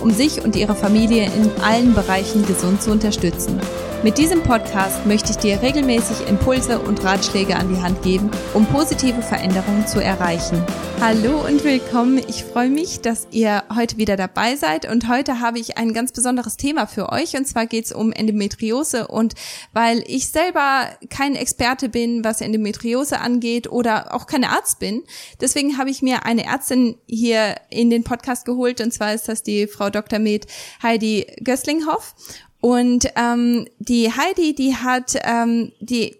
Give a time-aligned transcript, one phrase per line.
[0.00, 3.60] um sich und ihre Familie in allen Bereichen gesund zu unterstützen.
[4.02, 8.64] Mit diesem Podcast möchte ich dir regelmäßig Impulse und Ratschläge an die Hand geben, um
[8.64, 10.64] positive Veränderungen zu erreichen.
[11.02, 12.18] Hallo und willkommen.
[12.26, 16.12] Ich freue mich, dass ihr heute wieder dabei seid und heute habe ich ein ganz
[16.12, 19.34] besonderes Thema für euch und zwar geht es um Endometriose und
[19.74, 25.02] weil ich selber kein Experte bin, was Endometriose angeht oder auch kein Arzt bin,
[25.42, 29.42] deswegen habe ich mir eine Ärztin hier in den Podcast geholt und zwar ist das
[29.42, 30.18] die Frau Dr.
[30.18, 30.46] Med
[30.82, 32.14] Heidi Gösslinghoff
[32.60, 36.16] und ähm, die Heidi, die hat ähm, die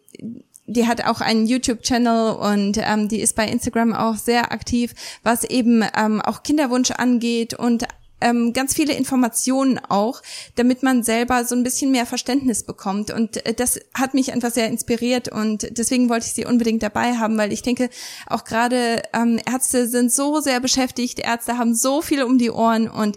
[0.67, 5.43] die hat auch einen YouTube-Channel und ähm, die ist bei Instagram auch sehr aktiv, was
[5.43, 7.87] eben ähm, auch Kinderwunsch angeht und
[8.21, 10.23] ähm, ganz viele Informationen auch,
[10.57, 13.11] damit man selber so ein bisschen mehr Verständnis bekommt.
[13.11, 17.17] Und äh, das hat mich einfach sehr inspiriert und deswegen wollte ich sie unbedingt dabei
[17.17, 17.89] haben, weil ich denke,
[18.27, 22.89] auch gerade ähm, Ärzte sind so sehr beschäftigt, Ärzte haben so viel um die Ohren
[22.89, 23.17] und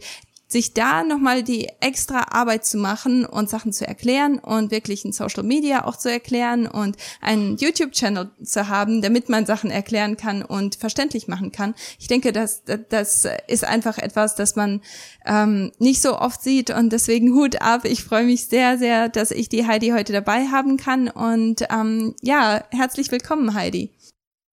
[0.54, 5.12] sich da nochmal die extra Arbeit zu machen und Sachen zu erklären und wirklich in
[5.12, 10.44] Social Media auch zu erklären und einen YouTube-Channel zu haben, damit man Sachen erklären kann
[10.44, 11.76] und verständlich machen kann.
[12.00, 14.82] Ich denke, das, das ist einfach etwas, das man
[15.26, 17.84] ähm, nicht so oft sieht und deswegen Hut ab.
[17.84, 22.16] Ich freue mich sehr, sehr, dass ich die Heidi heute dabei haben kann und ähm,
[22.22, 23.90] ja, herzlich willkommen, Heidi.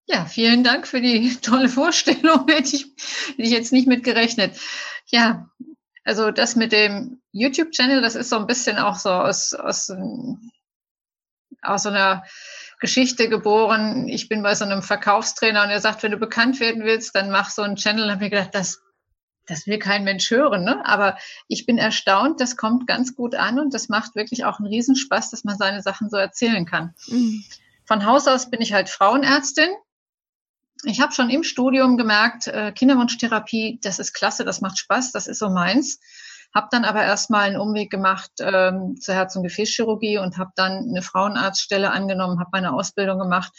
[0.07, 2.45] Ja, vielen Dank für die tolle Vorstellung.
[2.49, 2.87] Hätte ich,
[3.27, 4.59] hätte ich jetzt nicht mit gerechnet.
[5.05, 5.49] Ja,
[6.03, 9.91] also das mit dem YouTube-Channel, das ist so ein bisschen auch so aus, aus,
[11.61, 12.23] aus so einer
[12.79, 14.07] Geschichte geboren.
[14.07, 17.29] Ich bin bei so einem Verkaufstrainer und er sagt, wenn du bekannt werden willst, dann
[17.29, 18.07] mach so einen Channel.
[18.07, 18.81] Da habe ich gedacht, das,
[19.45, 20.63] das will kein Mensch hören.
[20.63, 20.83] Ne?
[20.85, 21.17] Aber
[21.47, 25.29] ich bin erstaunt, das kommt ganz gut an und das macht wirklich auch einen Riesenspaß,
[25.29, 26.95] dass man seine Sachen so erzählen kann.
[27.07, 27.43] Mhm.
[27.85, 29.69] Von Haus aus bin ich halt Frauenärztin
[30.83, 35.27] ich habe schon im Studium gemerkt, äh, Kinderwunschtherapie, das ist klasse, das macht Spaß, das
[35.27, 35.99] ist so meins.
[36.53, 40.89] Habe dann aber erstmal einen Umweg gemacht ähm, zur Herz- und Gefäßchirurgie und habe dann
[40.89, 43.53] eine Frauenarztstelle angenommen, habe meine Ausbildung gemacht,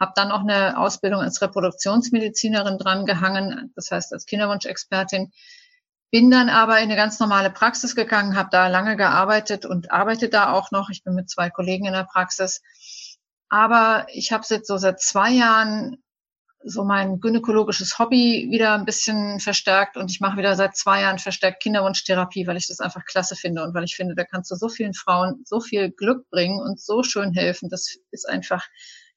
[0.00, 5.32] habe dann auch eine Ausbildung als Reproduktionsmedizinerin dran gehangen, das heißt als Kinderwunschexpertin.
[6.10, 10.30] Bin dann aber in eine ganz normale Praxis gegangen, habe da lange gearbeitet und arbeite
[10.30, 10.88] da auch noch.
[10.88, 12.62] Ich bin mit zwei Kollegen in der Praxis.
[13.50, 16.02] Aber ich habe jetzt so seit zwei Jahren
[16.64, 21.18] so mein gynäkologisches Hobby wieder ein bisschen verstärkt und ich mache wieder seit zwei Jahren
[21.18, 24.56] verstärkt Kinderwunschtherapie, weil ich das einfach klasse finde und weil ich finde, da kannst du
[24.56, 27.68] so vielen Frauen so viel Glück bringen und so schön helfen.
[27.68, 28.66] Das ist einfach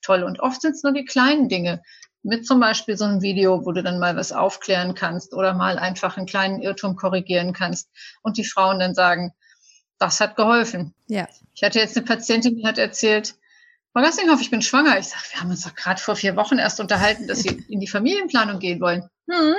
[0.02, 0.24] toll.
[0.24, 1.82] Und oft sind es nur die kleinen Dinge.
[2.24, 5.80] Mit zum Beispiel so einem Video, wo du dann mal was aufklären kannst oder mal
[5.80, 7.90] einfach einen kleinen Irrtum korrigieren kannst
[8.22, 9.34] und die Frauen dann sagen,
[9.98, 10.94] das hat geholfen.
[11.08, 11.28] Ja.
[11.56, 13.36] Ich hatte jetzt eine Patientin, die hat erzählt,
[13.94, 14.98] Frau Gassinghoff, ich bin schwanger.
[15.00, 17.82] Ich sage, wir haben uns doch gerade vor vier Wochen erst unterhalten, dass Sie in
[17.82, 19.10] die Familienplanung gehen wollen.
[19.30, 19.56] Hm.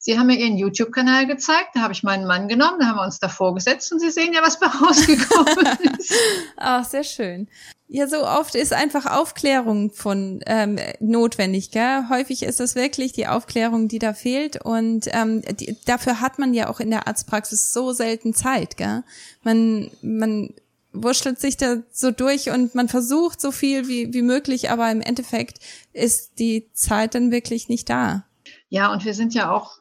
[0.00, 3.04] Sie haben mir Ihren YouTube-Kanal gezeigt, da habe ich meinen Mann genommen, da haben wir
[3.04, 6.12] uns davor gesetzt und Sie sehen ja, was bei rausgekommen ist.
[6.56, 7.48] Ach, sehr schön.
[7.86, 12.04] Ja, so oft ist einfach Aufklärung von ähm, notwendig, gell?
[12.10, 16.52] Häufig ist es wirklich die Aufklärung, die da fehlt und ähm, die, dafür hat man
[16.52, 19.04] ja auch in der Arztpraxis so selten Zeit, gell?
[19.42, 20.52] Man, man
[20.92, 25.00] wurschtelt sich da so durch und man versucht so viel wie, wie möglich, aber im
[25.00, 25.60] Endeffekt
[25.92, 28.24] ist die Zeit dann wirklich nicht da.
[28.68, 29.78] Ja, und wir sind ja auch,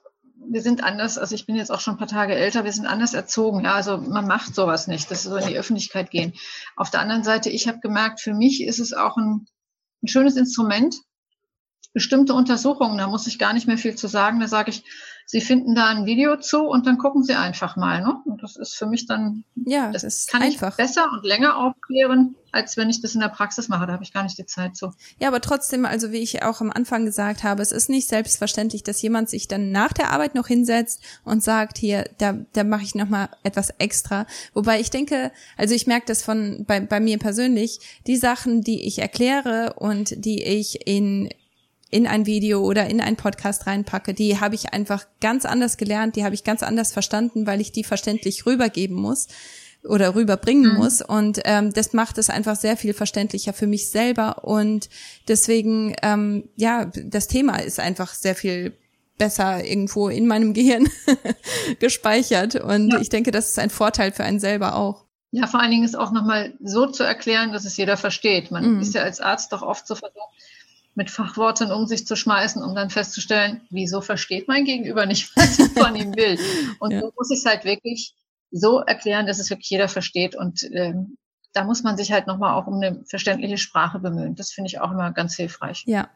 [0.49, 2.85] wir sind anders, also ich bin jetzt auch schon ein paar Tage älter, wir sind
[2.85, 6.33] anders erzogen, ja, also man macht sowas nicht, das ist so in die Öffentlichkeit gehen.
[6.75, 9.47] Auf der anderen Seite, ich habe gemerkt, für mich ist es auch ein,
[10.03, 10.95] ein schönes Instrument,
[11.93, 14.83] bestimmte Untersuchungen, da muss ich gar nicht mehr viel zu sagen, da sage ich,
[15.29, 18.01] Sie finden da ein Video zu und dann gucken Sie einfach mal.
[18.01, 18.15] Ne?
[18.23, 20.71] Und das ist für mich dann, ja, das, das kann einfach.
[20.71, 23.85] ich besser und länger aufklären, als wenn ich das in der Praxis mache.
[23.87, 24.93] Da habe ich gar nicht die Zeit zu.
[25.19, 28.83] Ja, aber trotzdem, also wie ich auch am Anfang gesagt habe, es ist nicht selbstverständlich,
[28.83, 32.83] dass jemand sich dann nach der Arbeit noch hinsetzt und sagt, hier, da, da mache
[32.83, 34.27] ich nochmal etwas extra.
[34.53, 38.87] Wobei ich denke, also ich merke das von bei, bei mir persönlich, die Sachen, die
[38.87, 41.29] ich erkläre und die ich in
[41.89, 46.15] in ein Video oder in einen Podcast reinpacke, die habe ich einfach ganz anders gelernt,
[46.15, 49.27] die habe ich ganz anders verstanden, weil ich die verständlich rübergeben muss
[49.83, 50.77] oder rüberbringen mhm.
[50.77, 51.01] muss.
[51.01, 54.43] Und ähm, das macht es einfach sehr viel verständlicher für mich selber.
[54.43, 54.89] Und
[55.27, 58.73] deswegen, ähm, ja, das Thema ist einfach sehr viel
[59.17, 60.87] besser irgendwo in meinem Gehirn
[61.79, 62.55] gespeichert.
[62.55, 62.99] Und ja.
[62.99, 65.05] ich denke, das ist ein Vorteil für einen selber auch.
[65.31, 68.49] Ja, vor allen Dingen ist auch nochmal so zu erklären, dass es jeder versteht.
[68.49, 68.79] Man mhm.
[68.79, 70.33] ist ja als Arzt doch oft so versucht,
[70.97, 75.59] mit Fachworten um sich zu schmeißen, um dann festzustellen, wieso versteht mein Gegenüber nicht, was
[75.59, 76.39] ich von ihm will.
[76.79, 77.01] Und ja.
[77.01, 78.15] so muss ich es halt wirklich
[78.49, 80.35] so erklären, dass es wirklich jeder versteht.
[80.35, 81.17] Und ähm,
[81.53, 84.35] da muss man sich halt nochmal auch um eine verständliche Sprache bemühen.
[84.35, 85.83] Das finde ich auch immer ganz hilfreich.
[85.85, 86.09] Ja.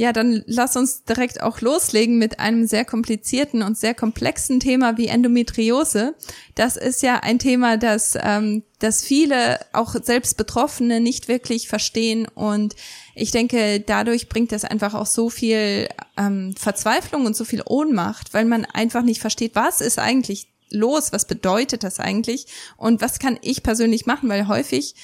[0.00, 4.96] Ja, dann lass uns direkt auch loslegen mit einem sehr komplizierten und sehr komplexen Thema
[4.96, 6.14] wie Endometriose.
[6.54, 12.28] Das ist ja ein Thema, das, ähm, das viele, auch selbst Betroffene, nicht wirklich verstehen.
[12.32, 12.76] Und
[13.16, 18.32] ich denke, dadurch bringt das einfach auch so viel ähm, Verzweiflung und so viel Ohnmacht,
[18.32, 22.46] weil man einfach nicht versteht, was ist eigentlich los, was bedeutet das eigentlich
[22.76, 24.94] und was kann ich persönlich machen, weil häufig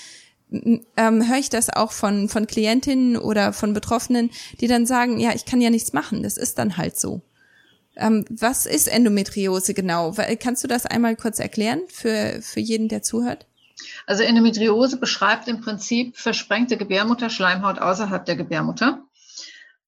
[0.96, 4.30] ähm, höre ich das auch von, von Klientinnen oder von Betroffenen,
[4.60, 7.22] die dann sagen, ja, ich kann ja nichts machen, das ist dann halt so.
[7.96, 10.14] Ähm, was ist Endometriose genau?
[10.40, 13.46] Kannst du das einmal kurz erklären für, für jeden, der zuhört?
[14.06, 19.02] Also Endometriose beschreibt im Prinzip versprengte Gebärmutterschleimhaut außerhalb der Gebärmutter.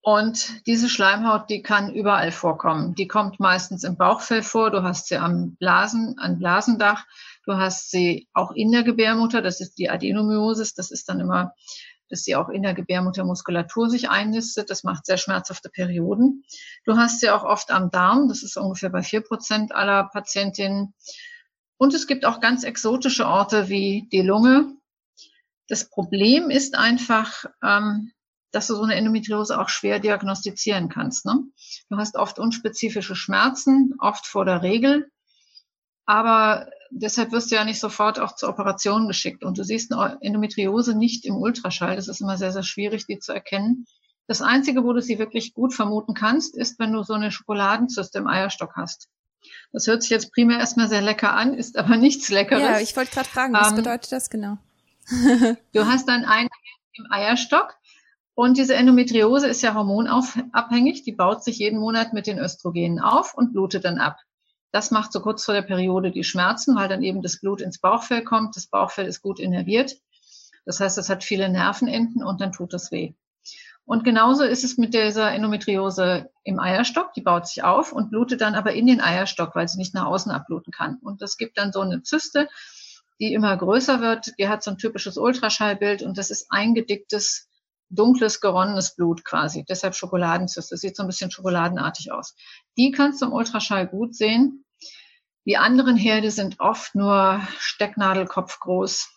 [0.03, 2.95] Und diese Schleimhaut, die kann überall vorkommen.
[2.95, 4.71] Die kommt meistens im Bauchfell vor.
[4.71, 7.05] Du hast sie am Blasen, am Blasendach.
[7.47, 9.41] Du hast sie auch in der Gebärmutter.
[9.41, 10.75] Das ist die Adenomyosis.
[10.75, 11.55] Das ist dann immer,
[12.09, 14.69] dass sie auch in der Gebärmuttermuskulatur sich einnistet.
[14.69, 16.45] Das macht sehr schmerzhafte Perioden.
[16.85, 18.29] Du hast sie auch oft am Darm.
[18.29, 20.93] Das ist ungefähr bei vier Prozent aller Patientinnen.
[21.79, 24.75] Und es gibt auch ganz exotische Orte wie die Lunge.
[25.69, 28.13] Das Problem ist einfach, ähm,
[28.51, 31.27] dass du so eine Endometriose auch schwer diagnostizieren kannst.
[31.27, 31.45] Ne?
[31.91, 35.11] Du hast oft unspezifische Schmerzen, oft vor der Regel,
[36.07, 39.45] aber deshalb wirst du ja nicht sofort auch zur Operation geschickt.
[39.45, 41.97] Und du siehst eine Endometriose nicht im Ultraschall.
[41.97, 43.87] Das ist immer sehr, sehr schwierig, die zu erkennen.
[44.27, 48.19] Das Einzige, wo du sie wirklich gut vermuten kannst, ist, wenn du so eine Schokoladenzyste
[48.19, 49.09] im Eierstock hast.
[49.73, 52.63] Das hört sich jetzt primär erstmal sehr lecker an, ist aber nichts Leckeres.
[52.63, 54.59] Ja, ich wollte gerade fragen, was ähm, bedeutet das genau?
[55.73, 56.49] du hast dann einen
[56.95, 57.77] im Eierstock
[58.35, 61.05] und diese Endometriose ist ja hormonabhängig.
[61.05, 64.19] Die baut sich jeden Monat mit den Östrogenen auf und blutet dann ab.
[64.73, 67.79] Das macht so kurz vor der Periode die Schmerzen, weil dann eben das Blut ins
[67.79, 68.57] Bauchfell kommt.
[68.57, 69.97] Das Bauchfell ist gut innerviert.
[70.65, 73.15] Das heißt, es hat viele Nervenenden und dann tut das weh.
[73.87, 77.13] Und genauso ist es mit dieser Endometriose im Eierstock.
[77.13, 80.07] Die baut sich auf und blutet dann aber in den Eierstock, weil sie nicht nach
[80.07, 80.99] außen abbluten kann.
[81.03, 82.49] Und das gibt dann so eine Zyste,
[83.21, 84.33] die immer größer wird.
[84.41, 87.49] Die hat so ein typisches Ultraschallbild und das ist eingedicktes
[87.89, 89.65] dunkles, geronnenes Blut quasi.
[89.69, 90.77] Deshalb Schokoladenzyste.
[90.77, 92.35] Sieht so ein bisschen schokoladenartig aus.
[92.77, 94.65] Die kannst du im Ultraschall gut sehen.
[95.47, 99.09] Die anderen Herde sind oft nur Stecknadelkopf groß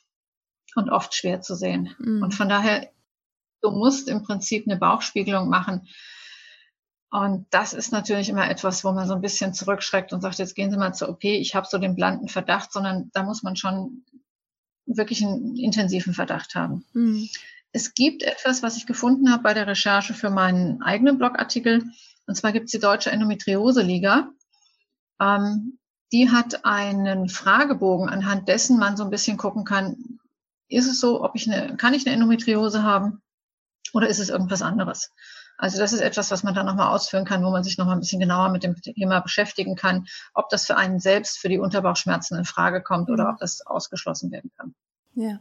[0.75, 1.95] und oft schwer zu sehen.
[1.97, 2.21] Mhm.
[2.21, 2.91] Und von daher,
[3.61, 5.87] du musst im Prinzip eine Bauchspiegelung machen.
[7.11, 10.55] Und das ist natürlich immer etwas, wo man so ein bisschen zurückschreckt und sagt, jetzt
[10.55, 13.55] gehen Sie mal zur OP, ich habe so den blanden Verdacht, sondern da muss man
[13.55, 14.05] schon
[14.85, 16.85] wirklich einen intensiven Verdacht haben.
[16.93, 17.27] Mhm.
[17.71, 21.83] Es gibt etwas, was ich gefunden habe bei der Recherche für meinen eigenen Blogartikel.
[22.25, 24.31] Und zwar gibt es die Deutsche Endometriose-Liga.
[25.21, 25.79] Ähm,
[26.11, 30.19] die hat einen Fragebogen, anhand dessen man so ein bisschen gucken kann,
[30.67, 33.21] ist es so, ob ich eine, kann ich eine Endometriose haben
[33.93, 35.11] oder ist es irgendwas anderes?
[35.57, 37.99] Also das ist etwas, was man dann nochmal ausführen kann, wo man sich nochmal ein
[37.99, 42.37] bisschen genauer mit dem Thema beschäftigen kann, ob das für einen selbst für die Unterbauchschmerzen
[42.37, 43.29] in Frage kommt oder mhm.
[43.31, 44.73] ob das ausgeschlossen werden kann.
[45.15, 45.39] Ja.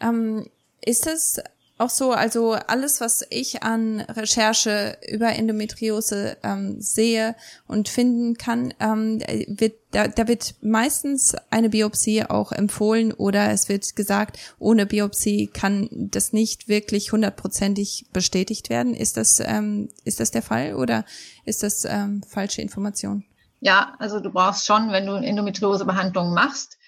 [0.00, 0.50] Ähm,
[0.84, 1.40] ist es
[1.82, 7.34] auch so, also alles, was ich an Recherche über Endometriose ähm, sehe
[7.66, 13.68] und finden kann, ähm, wird, da, da wird meistens eine Biopsie auch empfohlen oder es
[13.68, 18.94] wird gesagt, ohne Biopsie kann das nicht wirklich hundertprozentig bestätigt werden.
[18.94, 21.04] Ist das, ähm, ist das der Fall oder
[21.44, 23.24] ist das ähm, falsche Information?
[23.60, 26.78] Ja, also du brauchst schon, wenn du Endometriosebehandlung machst,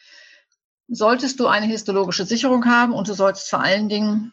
[0.89, 4.33] solltest du eine histologische Sicherung haben und du solltest vor allen Dingen,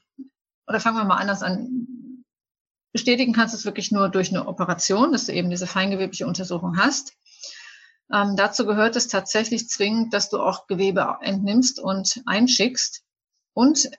[0.68, 1.88] oder fangen wir mal anders an,
[2.92, 6.78] bestätigen kannst du es wirklich nur durch eine Operation, dass du eben diese feingewebliche Untersuchung
[6.78, 7.14] hast.
[8.14, 13.04] Ähm, dazu gehört es tatsächlich zwingend, dass du auch Gewebe entnimmst und einschickst.
[13.54, 13.90] Und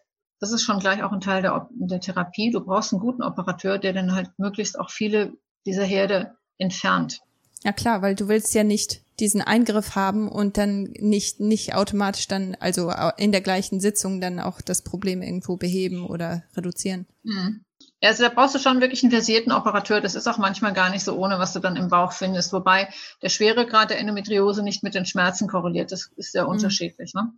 [0.41, 2.51] das ist schon gleich auch ein Teil der, der Therapie.
[2.51, 5.33] Du brauchst einen guten Operateur, der dann halt möglichst auch viele
[5.65, 7.21] dieser Herde entfernt.
[7.65, 12.27] Ja klar, weil du willst ja nicht diesen Eingriff haben und dann nicht nicht automatisch
[12.27, 17.07] dann also in der gleichen Sitzung dann auch das Problem irgendwo beheben oder reduzieren.
[17.23, 17.65] Mhm.
[18.01, 20.01] Ja, also da brauchst du schon wirklich einen versierten Operateur.
[20.01, 22.53] Das ist auch manchmal gar nicht so ohne, was du dann im Bauch findest.
[22.53, 22.89] Wobei
[23.23, 25.93] der Schweregrad der Endometriose nicht mit den Schmerzen korreliert.
[25.93, 26.51] Das ist sehr mhm.
[26.51, 27.15] unterschiedlich.
[27.15, 27.33] Ne?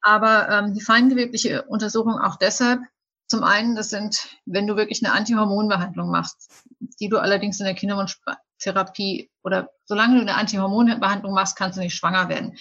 [0.00, 2.80] Aber ähm, die feingewebliche Untersuchung auch deshalb.
[3.26, 6.50] Zum einen, das sind, wenn du wirklich eine Antihormonbehandlung machst,
[6.98, 7.74] die du allerdings in der
[8.60, 12.56] Kinderwunschtherapie oder solange du eine Antihormonbehandlung machst, kannst du nicht schwanger werden.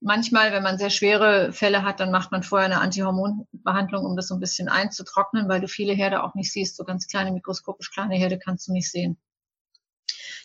[0.00, 4.28] Manchmal, wenn man sehr schwere Fälle hat, dann macht man vorher eine Antihormonbehandlung, um das
[4.28, 6.76] so ein bisschen einzutrocknen, weil du viele Herde auch nicht siehst.
[6.76, 9.18] So ganz kleine, mikroskopisch kleine Herde kannst du nicht sehen.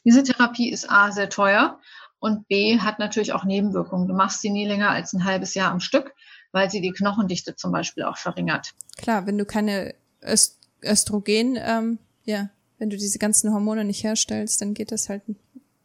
[0.05, 1.79] Diese Therapie ist A, sehr teuer
[2.19, 4.07] und B, hat natürlich auch Nebenwirkungen.
[4.07, 6.13] Du machst sie nie länger als ein halbes Jahr am Stück,
[6.51, 8.73] weil sie die Knochendichte zum Beispiel auch verringert.
[8.97, 14.61] Klar, wenn du keine Öst Östrogen, ähm, ja, wenn du diese ganzen Hormone nicht herstellst,
[14.61, 15.23] dann geht das halt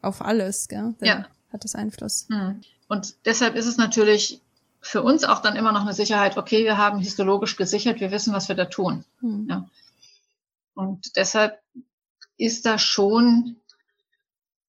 [0.02, 0.94] auf alles, gell?
[0.98, 1.26] Dann ja.
[1.52, 2.26] hat das Einfluss.
[2.28, 2.60] Hm.
[2.88, 4.40] Und deshalb ist es natürlich
[4.80, 8.32] für uns auch dann immer noch eine Sicherheit, okay, wir haben histologisch gesichert, wir wissen,
[8.32, 9.04] was wir da tun.
[9.20, 9.46] Hm.
[9.48, 9.68] Ja.
[10.74, 11.60] Und deshalb
[12.36, 13.56] ist da schon,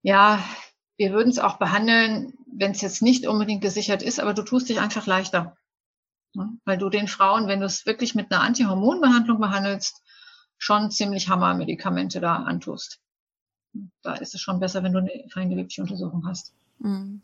[0.03, 0.43] ja,
[0.97, 4.69] wir würden es auch behandeln, wenn es jetzt nicht unbedingt gesichert ist, aber du tust
[4.69, 5.57] dich einfach leichter.
[6.65, 10.03] Weil du den Frauen, wenn du es wirklich mit einer Antihormonbehandlung behandelst,
[10.59, 13.01] schon ziemlich Hammermedikamente da antust.
[14.03, 16.53] Da ist es schon besser, wenn du eine feingewebliche Untersuchung hast.
[16.79, 17.23] Mhm.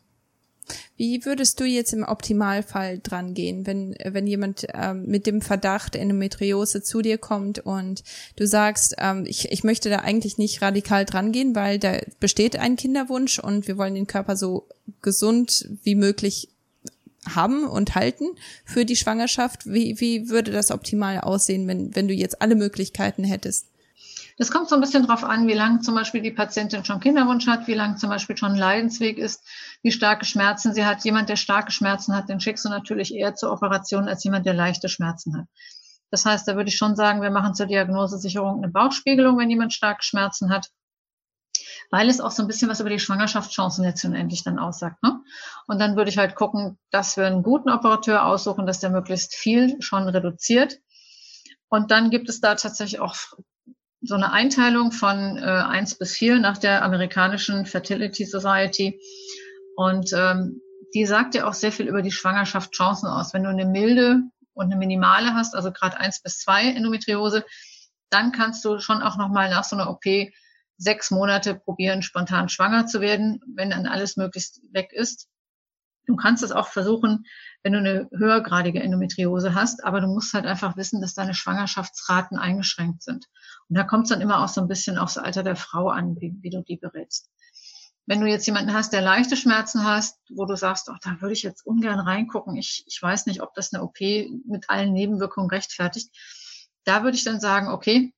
[0.97, 5.95] Wie würdest du jetzt im Optimalfall dran gehen, wenn, wenn jemand ähm, mit dem Verdacht
[5.95, 8.03] Endometriose zu dir kommt und
[8.35, 12.57] du sagst, ähm, ich, ich möchte da eigentlich nicht radikal dran gehen, weil da besteht
[12.57, 14.67] ein Kinderwunsch und wir wollen den Körper so
[15.01, 16.49] gesund wie möglich
[17.33, 18.25] haben und halten
[18.65, 19.65] für die Schwangerschaft.
[19.65, 23.67] Wie, wie würde das optimal aussehen, wenn, wenn du jetzt alle Möglichkeiten hättest?
[24.37, 27.47] Das kommt so ein bisschen drauf an, wie lange zum Beispiel die Patientin schon Kinderwunsch
[27.47, 29.41] hat, wie lange zum Beispiel schon ein Leidensweg ist,
[29.81, 31.05] wie starke Schmerzen sie hat.
[31.05, 34.53] Jemand, der starke Schmerzen hat, den schickst du natürlich eher zur Operation als jemand, der
[34.53, 35.45] leichte Schmerzen hat.
[36.11, 39.73] Das heißt, da würde ich schon sagen, wir machen zur Diagnosesicherung eine Bauchspiegelung, wenn jemand
[39.73, 40.69] starke Schmerzen hat
[41.91, 45.01] weil es auch so ein bisschen was über die Schwangerschaftschancen letztendlich dann aussagt.
[45.03, 45.19] Ne?
[45.67, 49.35] Und dann würde ich halt gucken, dass wir einen guten Operateur aussuchen, dass der möglichst
[49.35, 50.79] viel schon reduziert.
[51.69, 53.15] Und dann gibt es da tatsächlich auch
[54.01, 58.99] so eine Einteilung von äh, 1 bis 4 nach der amerikanischen Fertility Society.
[59.75, 60.61] Und ähm,
[60.93, 63.33] die sagt ja auch sehr viel über die Schwangerschaftschancen aus.
[63.33, 64.21] Wenn du eine milde
[64.53, 67.45] und eine minimale hast, also gerade 1 bis 2 Endometriose,
[68.09, 70.05] dann kannst du schon auch nochmal nach so einer OP
[70.77, 75.27] sechs Monate probieren, spontan schwanger zu werden, wenn dann alles möglichst weg ist.
[76.05, 77.25] Du kannst es auch versuchen,
[77.63, 82.37] wenn du eine höhergradige Endometriose hast, aber du musst halt einfach wissen, dass deine Schwangerschaftsraten
[82.37, 83.25] eingeschränkt sind.
[83.69, 86.15] Und da kommt es dann immer auch so ein bisschen aufs Alter der Frau an,
[86.19, 87.31] wie, wie du die berätst.
[88.05, 91.33] Wenn du jetzt jemanden hast, der leichte Schmerzen hast, wo du sagst, oh, da würde
[91.33, 95.49] ich jetzt ungern reingucken, ich, ich weiß nicht, ob das eine OP mit allen Nebenwirkungen
[95.49, 96.11] rechtfertigt,
[96.83, 98.13] da würde ich dann sagen, okay,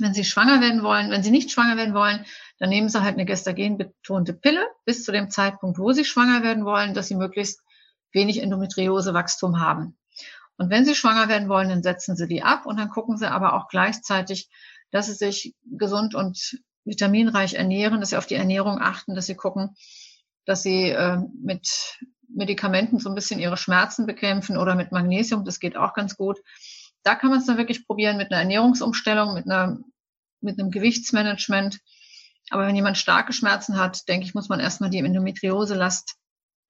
[0.00, 2.24] wenn Sie schwanger werden wollen, wenn Sie nicht schwanger werden wollen,
[2.58, 6.64] dann nehmen Sie halt eine gestagenbetonte Pille bis zu dem Zeitpunkt, wo Sie schwanger werden
[6.64, 7.60] wollen, dass Sie möglichst
[8.12, 9.96] wenig Endometriosewachstum haben.
[10.56, 13.30] Und wenn Sie schwanger werden wollen, dann setzen Sie die ab und dann gucken Sie
[13.30, 14.48] aber auch gleichzeitig,
[14.90, 19.34] dass Sie sich gesund und vitaminreich ernähren, dass Sie auf die Ernährung achten, dass Sie
[19.34, 19.74] gucken,
[20.44, 21.98] dass Sie äh, mit
[22.28, 26.38] Medikamenten so ein bisschen Ihre Schmerzen bekämpfen oder mit Magnesium, das geht auch ganz gut
[27.04, 29.78] da kann man es dann wirklich probieren mit einer Ernährungsumstellung, mit einer,
[30.40, 31.78] mit einem Gewichtsmanagement.
[32.50, 36.16] Aber wenn jemand starke Schmerzen hat, denke ich, muss man erstmal die Endometriose-Last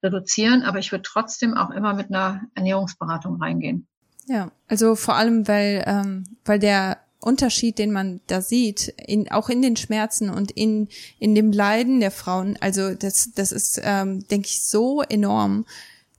[0.03, 0.63] reduzieren.
[0.63, 3.87] Aber ich würde trotzdem auch immer mit einer Ernährungsberatung reingehen.
[4.27, 9.49] Ja, also vor allem, weil, ähm, weil der Unterschied, den man da sieht, in, auch
[9.49, 10.89] in den Schmerzen und in,
[11.19, 15.65] in dem Leiden der Frauen, also das, das ist, ähm, denke ich, so enorm.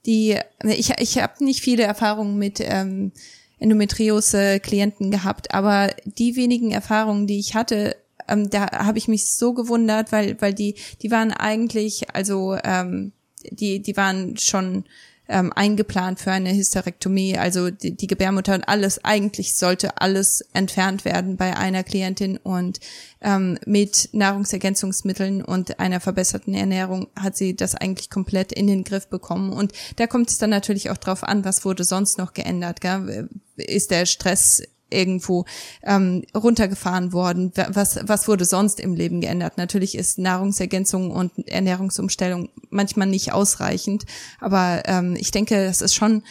[0.04, 3.12] Die, ich, ich habe nicht viele Erfahrungen mit ähm,
[3.58, 7.96] Endometriose-Klienten gehabt, aber die wenigen Erfahrungen, die ich hatte,
[8.28, 13.12] ähm, da habe ich mich so gewundert, weil weil die die waren eigentlich also ähm,
[13.50, 14.84] die die waren schon
[15.28, 21.04] ähm, eingeplant für eine Hysterektomie, also die, die Gebärmutter und alles, eigentlich sollte alles entfernt
[21.04, 22.80] werden bei einer Klientin und
[23.20, 29.08] ähm, mit Nahrungsergänzungsmitteln und einer verbesserten Ernährung hat sie das eigentlich komplett in den Griff
[29.08, 29.52] bekommen.
[29.52, 32.80] Und da kommt es dann natürlich auch drauf an, was wurde sonst noch geändert.
[32.80, 33.28] Gell?
[33.56, 35.44] Ist der Stress irgendwo
[35.82, 37.52] ähm, runtergefahren worden?
[37.54, 39.58] Was, was wurde sonst im Leben geändert?
[39.58, 44.04] Natürlich ist Nahrungsergänzung und Ernährungsumstellung manchmal nicht ausreichend,
[44.40, 46.22] aber ähm, ich denke, das ist schon,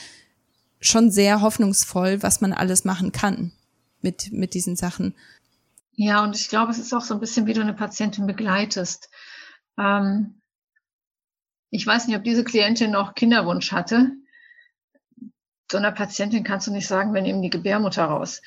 [0.79, 3.51] schon sehr hoffnungsvoll, was man alles machen kann
[4.01, 5.13] mit, mit diesen Sachen.
[5.97, 9.09] Ja, und ich glaube, es ist auch so ein bisschen, wie du eine Patientin begleitest.
[9.77, 10.41] Ähm,
[11.69, 14.11] ich weiß nicht, ob diese Klientin noch Kinderwunsch hatte
[15.71, 18.41] so einer Patientin kannst du nicht sagen, wir nehmen die Gebärmutter raus.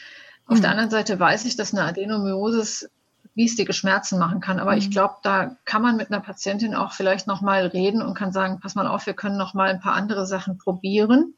[0.46, 0.62] Auf mhm.
[0.62, 2.88] der anderen Seite weiß ich, dass eine Adenomyosis
[3.36, 4.58] riesige Schmerzen machen kann.
[4.58, 4.78] Aber mhm.
[4.78, 8.60] ich glaube, da kann man mit einer Patientin auch vielleicht nochmal reden und kann sagen,
[8.60, 11.34] pass mal auf, wir können nochmal ein paar andere Sachen probieren.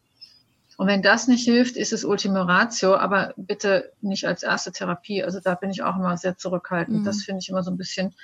[0.77, 5.23] Und wenn das nicht hilft, ist es Ultima Ratio, aber bitte nicht als erste Therapie.
[5.23, 7.01] Also da bin ich auch immer sehr zurückhaltend.
[7.01, 7.05] Mhm.
[7.05, 8.15] Das finde ich immer so ein bisschen,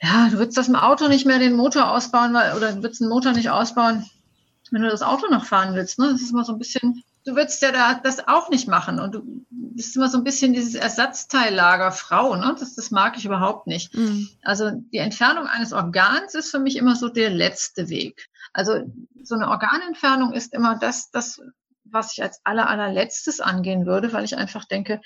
[0.00, 3.00] ja, du würdest das im Auto nicht mehr den Motor ausbauen, weil, oder du würdest
[3.00, 4.04] den Motor nicht ausbauen,
[4.72, 7.36] wenn du das Auto noch fahren willst, ne, das ist immer so ein bisschen, du
[7.36, 10.74] würdest ja da das auch nicht machen und du bist immer so ein bisschen dieses
[10.74, 13.94] Ersatzteillager Frau, ne, das, das mag ich überhaupt nicht.
[13.94, 14.28] Mhm.
[14.42, 18.28] Also die Entfernung eines Organs ist für mich immer so der letzte Weg.
[18.54, 18.80] Also
[19.22, 21.40] so eine Organentfernung ist immer das, das,
[21.84, 25.02] was ich als aller, allerletztes angehen würde, weil ich einfach denke,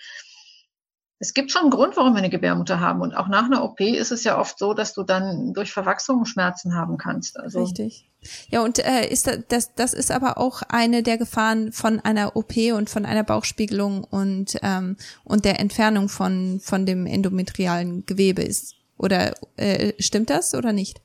[1.18, 3.00] es gibt schon einen Grund, warum wir eine Gebärmutter haben.
[3.00, 6.26] Und auch nach einer OP ist es ja oft so, dass du dann durch Verwachsung
[6.26, 7.40] Schmerzen haben kannst.
[7.40, 8.10] Also Richtig.
[8.50, 12.56] Ja, und äh, ist das, das ist aber auch eine der Gefahren von einer OP
[12.74, 18.74] und von einer Bauchspiegelung und, ähm, und der Entfernung von, von dem endometrialen Gewebe ist.
[18.98, 21.00] Oder äh, stimmt das oder nicht?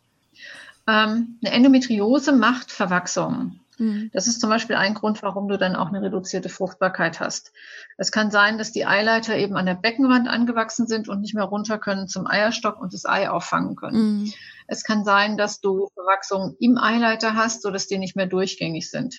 [0.87, 3.60] Ähm, eine Endometriose macht Verwachsung.
[3.81, 4.11] Mhm.
[4.13, 7.51] Das ist zum Beispiel ein Grund, warum du dann auch eine reduzierte Fruchtbarkeit hast.
[7.97, 11.45] Es kann sein, dass die Eileiter eben an der Beckenwand angewachsen sind und nicht mehr
[11.45, 14.21] runter können zum Eierstock und das Ei auffangen können.
[14.21, 14.33] Mhm.
[14.67, 19.17] Es kann sein, dass du Verwachsungen im Eileiter hast, sodass die nicht mehr durchgängig sind.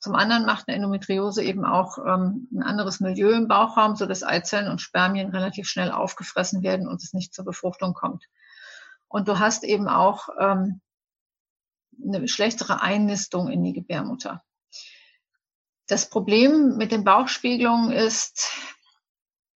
[0.00, 4.70] Zum anderen macht eine Endometriose eben auch ähm, ein anderes Milieu im Bauchraum, sodass Eizellen
[4.70, 8.24] und Spermien relativ schnell aufgefressen werden und es nicht zur Befruchtung kommt.
[9.08, 10.80] Und du hast eben auch ähm,
[12.04, 14.42] eine schlechtere Einnistung in die Gebärmutter.
[15.86, 18.50] Das Problem mit den Bauchspiegelungen ist,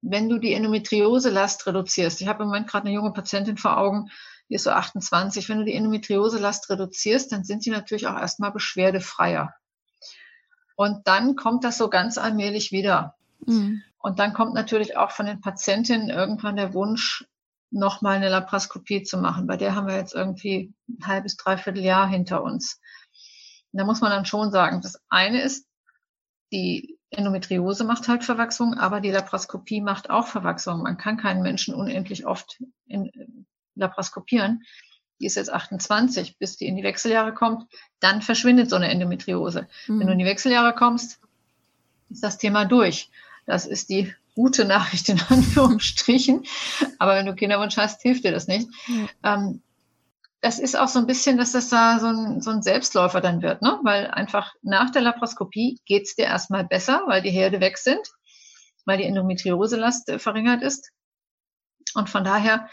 [0.03, 2.21] wenn du die Endometriose-Last reduzierst.
[2.21, 4.11] Ich habe im Moment gerade eine junge Patientin vor Augen,
[4.49, 5.49] die ist so 28.
[5.49, 9.55] Wenn du die Endometriose-Last reduzierst, dann sind die natürlich auch erstmal beschwerdefreier.
[10.75, 13.15] Und dann kommt das so ganz allmählich wieder.
[13.47, 13.83] Mhm.
[13.99, 17.27] Und dann kommt natürlich auch von den Patientinnen irgendwann der Wunsch,
[17.71, 19.47] nochmal eine Laparoskopie zu machen.
[19.47, 22.81] Bei der haben wir jetzt irgendwie ein halbes, dreiviertel Jahr hinter uns.
[23.73, 25.67] Und da muss man dann schon sagen, das eine ist,
[26.53, 30.83] die Endometriose macht halt Verwachsung, aber die Laparoskopie macht auch Verwachsung.
[30.83, 34.63] Man kann keinen Menschen unendlich oft in, laparoskopieren.
[35.21, 39.69] Die ist jetzt 28, bis die in die Wechseljahre kommt, dann verschwindet so eine Endometriose.
[39.87, 40.01] Mhm.
[40.01, 41.21] Wenn du in die Wechseljahre kommst,
[42.09, 43.11] ist das Thema durch.
[43.47, 46.45] Das ist die gute Nachricht in Anführungsstrichen.
[46.99, 48.69] Aber wenn du Kinderwunsch hast, hilft dir das nicht.
[48.87, 49.09] Mhm.
[49.23, 49.63] Ähm,
[50.41, 53.43] das ist auch so ein bisschen, dass das da so ein, so ein Selbstläufer dann
[53.43, 53.79] wird, ne?
[53.83, 58.01] Weil einfach nach der Laparoskopie geht's dir erstmal besser, weil die Herde weg sind,
[58.87, 60.91] weil die Endometriose-Last äh, verringert ist.
[61.95, 62.69] Und von daher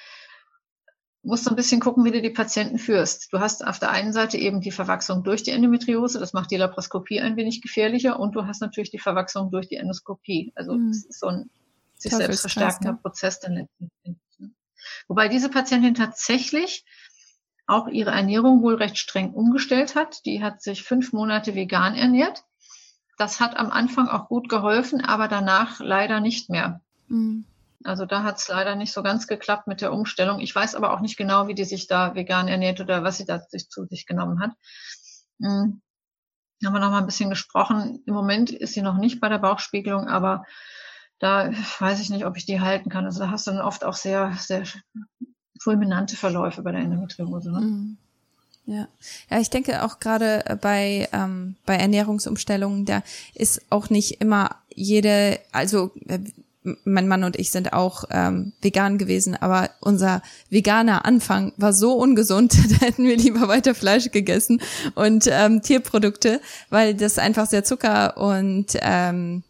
[1.28, 3.34] musst du ein bisschen gucken, wie du die Patienten führst.
[3.34, 6.58] Du hast auf der einen Seite eben die Verwachsung durch die Endometriose, das macht die
[6.58, 10.54] Laparoskopie ein wenig gefährlicher und du hast natürlich die Verwachsung durch die Endoskopie.
[10.56, 10.88] Also mhm.
[10.88, 11.50] das ist so ein
[11.98, 14.18] sich selbst verstärkender Prozess dann letztendlich.
[14.40, 14.52] Ne?
[15.10, 16.86] Wobei diese Patientin tatsächlich
[17.66, 20.26] auch ihre Ernährung wohl recht streng umgestellt hat.
[20.26, 22.46] Die hat sich fünf Monate vegan ernährt.
[23.18, 26.80] Das hat am Anfang auch gut geholfen, aber danach leider nicht mehr.
[27.10, 27.44] Mhm.
[27.84, 30.40] Also da hat es leider nicht so ganz geklappt mit der Umstellung.
[30.40, 33.26] Ich weiß aber auch nicht genau, wie die sich da vegan ernährt oder was sie
[33.26, 34.52] da sich zu sich genommen hat.
[35.38, 35.82] Mhm.
[36.66, 38.02] Haben wir noch mal ein bisschen gesprochen.
[38.08, 40.44] Im Moment ist sie noch nicht bei der Bauchspiegelung, aber
[41.20, 43.06] da weiß ich nicht, ob ich die halten kann.
[43.06, 44.63] Also da hast du dann oft auch sehr, sehr
[45.62, 47.52] fulminante Verläufe bei der Endometriose.
[47.52, 47.60] Ne?
[47.62, 47.98] Mhm.
[48.66, 48.90] Ja,
[49.30, 53.02] ja, ich denke auch gerade bei ähm, bei Ernährungsumstellungen, da
[53.34, 56.20] ist auch nicht immer jede, also äh,
[56.84, 61.94] mein Mann und ich sind auch ähm, vegan gewesen, aber unser veganer Anfang war so
[61.94, 64.62] ungesund, da hätten wir lieber weiter Fleisch gegessen
[64.96, 69.44] und ähm, Tierprodukte, weil das einfach sehr Zucker und ähm,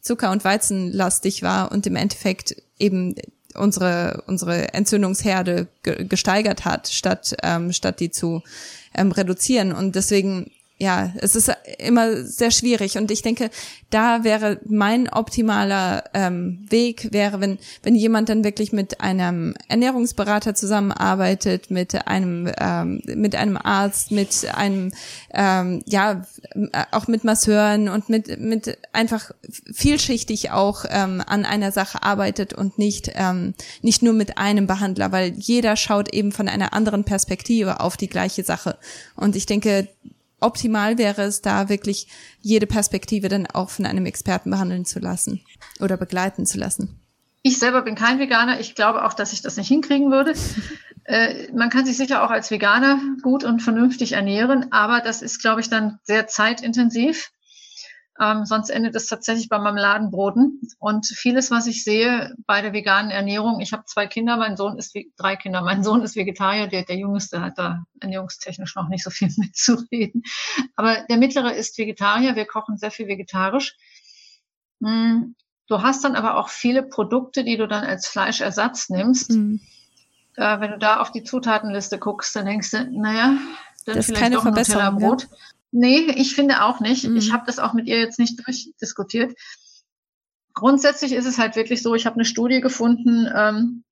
[0.00, 3.14] Zucker und Weizenlastig war und im Endeffekt eben
[3.54, 8.42] unsere unsere Entzündungsherde ge gesteigert hat, statt ähm, statt die zu
[8.94, 9.72] ähm, reduzieren.
[9.72, 13.50] Und deswegen ja, es ist immer sehr schwierig und ich denke,
[13.90, 20.54] da wäre mein optimaler ähm, Weg wäre, wenn wenn jemand dann wirklich mit einem Ernährungsberater
[20.54, 24.92] zusammenarbeitet, mit einem ähm, mit einem Arzt, mit einem
[25.34, 26.24] ähm, ja
[26.92, 29.32] auch mit Masseuren und mit mit einfach
[29.72, 35.10] vielschichtig auch ähm, an einer Sache arbeitet und nicht ähm, nicht nur mit einem Behandler,
[35.10, 38.78] weil jeder schaut eben von einer anderen Perspektive auf die gleiche Sache.
[39.16, 39.88] Und ich denke
[40.40, 42.08] optimal wäre es da wirklich
[42.40, 45.42] jede Perspektive dann auch von einem Experten behandeln zu lassen
[45.80, 47.00] oder begleiten zu lassen.
[47.42, 48.60] Ich selber bin kein Veganer.
[48.60, 50.34] Ich glaube auch, dass ich das nicht hinkriegen würde.
[51.04, 55.40] äh, man kann sich sicher auch als Veganer gut und vernünftig ernähren, aber das ist,
[55.40, 57.30] glaube ich, dann sehr zeitintensiv.
[58.20, 60.60] Ähm, sonst endet es tatsächlich bei Marmeladenbroten.
[60.78, 64.76] Und vieles, was ich sehe bei der veganen Ernährung, ich habe zwei Kinder, mein Sohn
[64.76, 69.04] ist drei Kinder, mein Sohn ist Vegetarier, der, der Jüngste hat da ernährungstechnisch noch nicht
[69.04, 70.22] so viel mitzureden.
[70.74, 73.76] Aber der Mittlere ist Vegetarier, wir kochen sehr viel vegetarisch.
[74.82, 75.36] Hm,
[75.68, 79.30] du hast dann aber auch viele Produkte, die du dann als Fleischersatz nimmst.
[79.30, 79.60] Mhm.
[80.34, 83.38] Äh, wenn du da auf die Zutatenliste guckst, dann denkst du, naja,
[83.88, 85.22] dann das vielleicht doch ein Nutella-Brot.
[85.22, 85.28] Ja.
[85.70, 87.04] Nee, ich finde auch nicht.
[87.04, 87.16] Mhm.
[87.16, 89.34] Ich habe das auch mit ihr jetzt nicht durchdiskutiert.
[90.54, 93.84] Grundsätzlich ist es halt wirklich so, ich habe eine Studie gefunden ähm,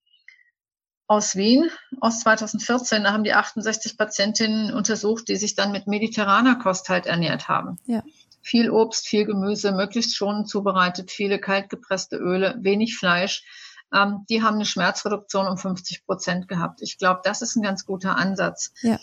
[1.06, 3.04] aus Wien aus 2014.
[3.04, 7.78] Da haben die 68 Patientinnen untersucht, die sich dann mit mediterraner Kost halt ernährt haben.
[7.86, 8.02] Ja.
[8.42, 13.44] Viel Obst, viel Gemüse, möglichst schonend zubereitet, viele kaltgepresste Öle, wenig Fleisch.
[13.92, 16.82] Ähm, die haben eine Schmerzreduktion um 50 Prozent gehabt.
[16.82, 18.72] Ich glaube, das ist ein ganz guter Ansatz.
[18.82, 18.98] Ja.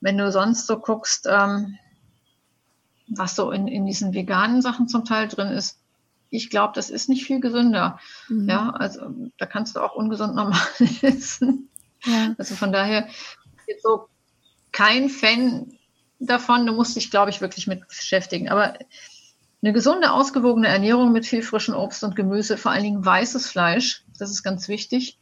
[0.00, 1.78] Wenn du sonst so guckst, ähm,
[3.16, 5.78] was so in, in diesen veganen Sachen zum Teil drin ist,
[6.30, 7.98] ich glaube, das ist nicht viel gesünder.
[8.28, 8.48] Mhm.
[8.48, 10.60] Ja, also da kannst du auch ungesund normal
[11.02, 11.68] essen.
[12.04, 12.34] Ja.
[12.38, 13.06] Also von daher
[13.68, 14.08] jetzt so
[14.72, 15.78] kein Fan
[16.18, 16.66] davon.
[16.66, 18.48] Du musst dich, glaube ich, wirklich mit beschäftigen.
[18.48, 18.74] Aber
[19.62, 24.04] eine gesunde, ausgewogene Ernährung mit viel frischen Obst und Gemüse, vor allen Dingen weißes Fleisch,
[24.18, 25.18] das ist ganz wichtig,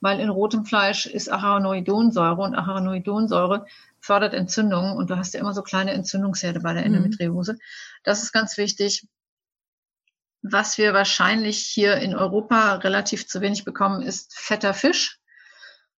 [0.00, 3.66] weil in rotem Fleisch ist Arachidonsäure und Arachidonsäure
[4.00, 6.94] fördert Entzündungen und du hast ja immer so kleine Entzündungsherde bei der mhm.
[6.94, 7.54] Endometriose.
[7.54, 7.58] Mhm.
[8.04, 9.06] Das ist ganz wichtig.
[10.42, 15.18] Was wir wahrscheinlich hier in Europa relativ zu wenig bekommen, ist fetter Fisch.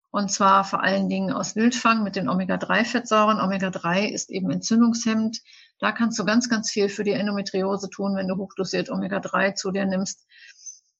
[0.09, 3.39] Und zwar vor allen Dingen aus Wildfang mit den Omega-3-Fettsäuren.
[3.39, 5.39] Omega-3 ist eben entzündungshemmend.
[5.79, 9.71] Da kannst du ganz, ganz viel für die Endometriose tun, wenn du hochdosiert Omega-3 zu
[9.71, 10.27] dir nimmst.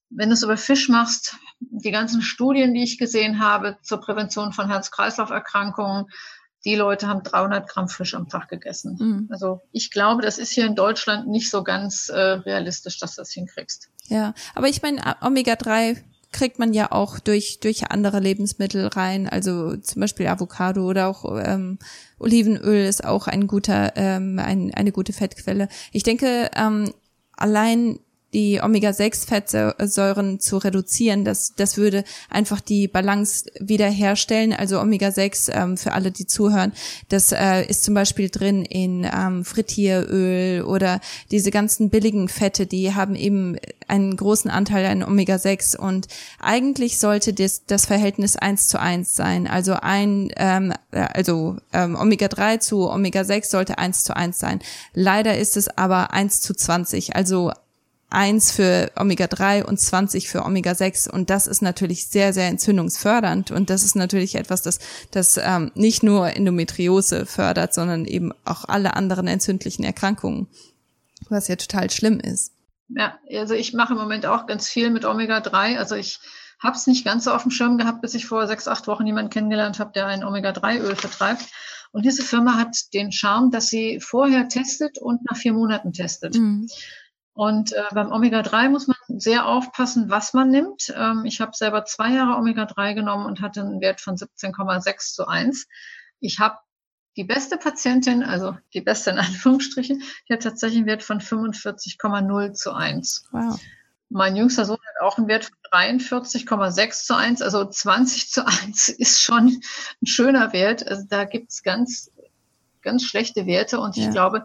[0.10, 4.54] Wenn du es über Fisch machst, die ganzen Studien, die ich gesehen habe zur Prävention
[4.54, 6.06] von Herz-Kreislauf-Erkrankungen,
[6.66, 8.98] die Leute haben 300 Gramm Fisch am Tag gegessen.
[9.00, 9.28] Mhm.
[9.32, 13.22] Also ich glaube, das ist hier in Deutschland nicht so ganz äh, realistisch, dass du
[13.22, 13.90] das hinkriegst.
[14.08, 15.98] Ja, aber ich meine, Omega-3
[16.32, 21.26] kriegt man ja auch durch durch andere Lebensmittel rein, also zum Beispiel Avocado oder auch
[21.44, 21.78] ähm,
[22.20, 25.68] Olivenöl ist auch ein guter ähm, ein, eine gute Fettquelle.
[25.92, 26.94] Ich denke ähm,
[27.36, 28.00] allein
[28.34, 31.26] die Omega-6-Fettsäuren zu reduzieren.
[31.26, 34.54] Das, das würde einfach die Balance wiederherstellen.
[34.54, 36.72] Also Omega-6, ähm, für alle, die zuhören,
[37.10, 42.94] das äh, ist zum Beispiel drin in ähm, Frittieröl oder diese ganzen billigen Fette, die
[42.96, 46.08] haben eben einen großen Anteil an Omega-6 und
[46.40, 49.48] eigentlich sollte das, das Verhältnis eins zu eins sein.
[49.48, 54.60] Also ein, ähm, also ähm, Omega-3 zu Omega-6 sollte eins zu eins sein.
[54.94, 57.16] Leider ist es aber eins zu 20.
[57.16, 57.52] Also
[58.12, 61.10] 1 für Omega-3 und 20 für Omega-6.
[61.10, 63.52] Und das ist natürlich sehr, sehr entzündungsfördernd.
[63.52, 64.80] Und das ist natürlich etwas, das,
[65.12, 70.48] das ähm, nicht nur Endometriose fördert, sondern eben auch alle anderen entzündlichen Erkrankungen,
[71.30, 72.54] was ja total schlimm ist.
[72.90, 75.78] Ja, also ich mache im Moment auch ganz viel mit Omega-3.
[75.78, 76.20] Also ich
[76.62, 79.08] habe es nicht ganz so auf dem Schirm gehabt, bis ich vor sechs, acht Wochen
[79.08, 81.46] jemanden kennengelernt habe, der ein Omega-3-Öl vertreibt.
[81.92, 86.36] Und diese Firma hat den Charme, dass sie vorher testet und nach vier Monaten testet.
[86.36, 86.68] Mhm.
[87.34, 90.94] Und äh, beim Omega-3 muss man sehr aufpassen, was man nimmt.
[90.96, 95.28] Ähm, ich habe selber zwei Jahre Omega-3 genommen und hatte einen Wert von 17,6 zu
[95.28, 95.68] 1.
[96.20, 96.58] Ich habe
[97.16, 102.54] die beste Patientin, also die beste in Anführungsstrichen, die hat tatsächlich einen Wert von 45,0
[102.54, 103.30] zu 1.
[103.32, 103.60] Wow.
[104.10, 108.90] Mein jüngster Sohn hat auch einen Wert von 43,6 zu 1, also 20 zu 1
[109.00, 109.62] ist schon
[110.02, 110.86] ein schöner Wert.
[110.86, 112.12] Also da gibt's ganz,
[112.82, 114.44] ganz schlechte Werte und ich glaube,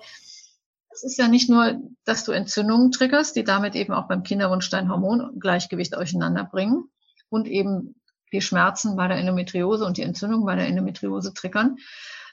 [0.96, 4.70] es ist ja nicht nur, dass du Entzündungen triggerst, die damit eben auch beim Kinderwunsch
[4.70, 6.88] dein Hormongleichgewicht durcheinander bringen
[7.28, 7.96] und eben
[8.32, 11.76] die Schmerzen bei der Endometriose und die Entzündung bei der Endometriose triggern,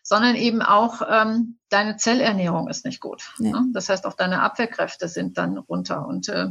[0.02, 3.34] sondern eben auch ähm, deine Zellernährung ist nicht gut.
[3.40, 3.52] Ja.
[3.52, 3.66] Ne?
[3.74, 6.08] Das heißt, auch deine Abwehrkräfte sind dann runter.
[6.08, 6.48] Und äh,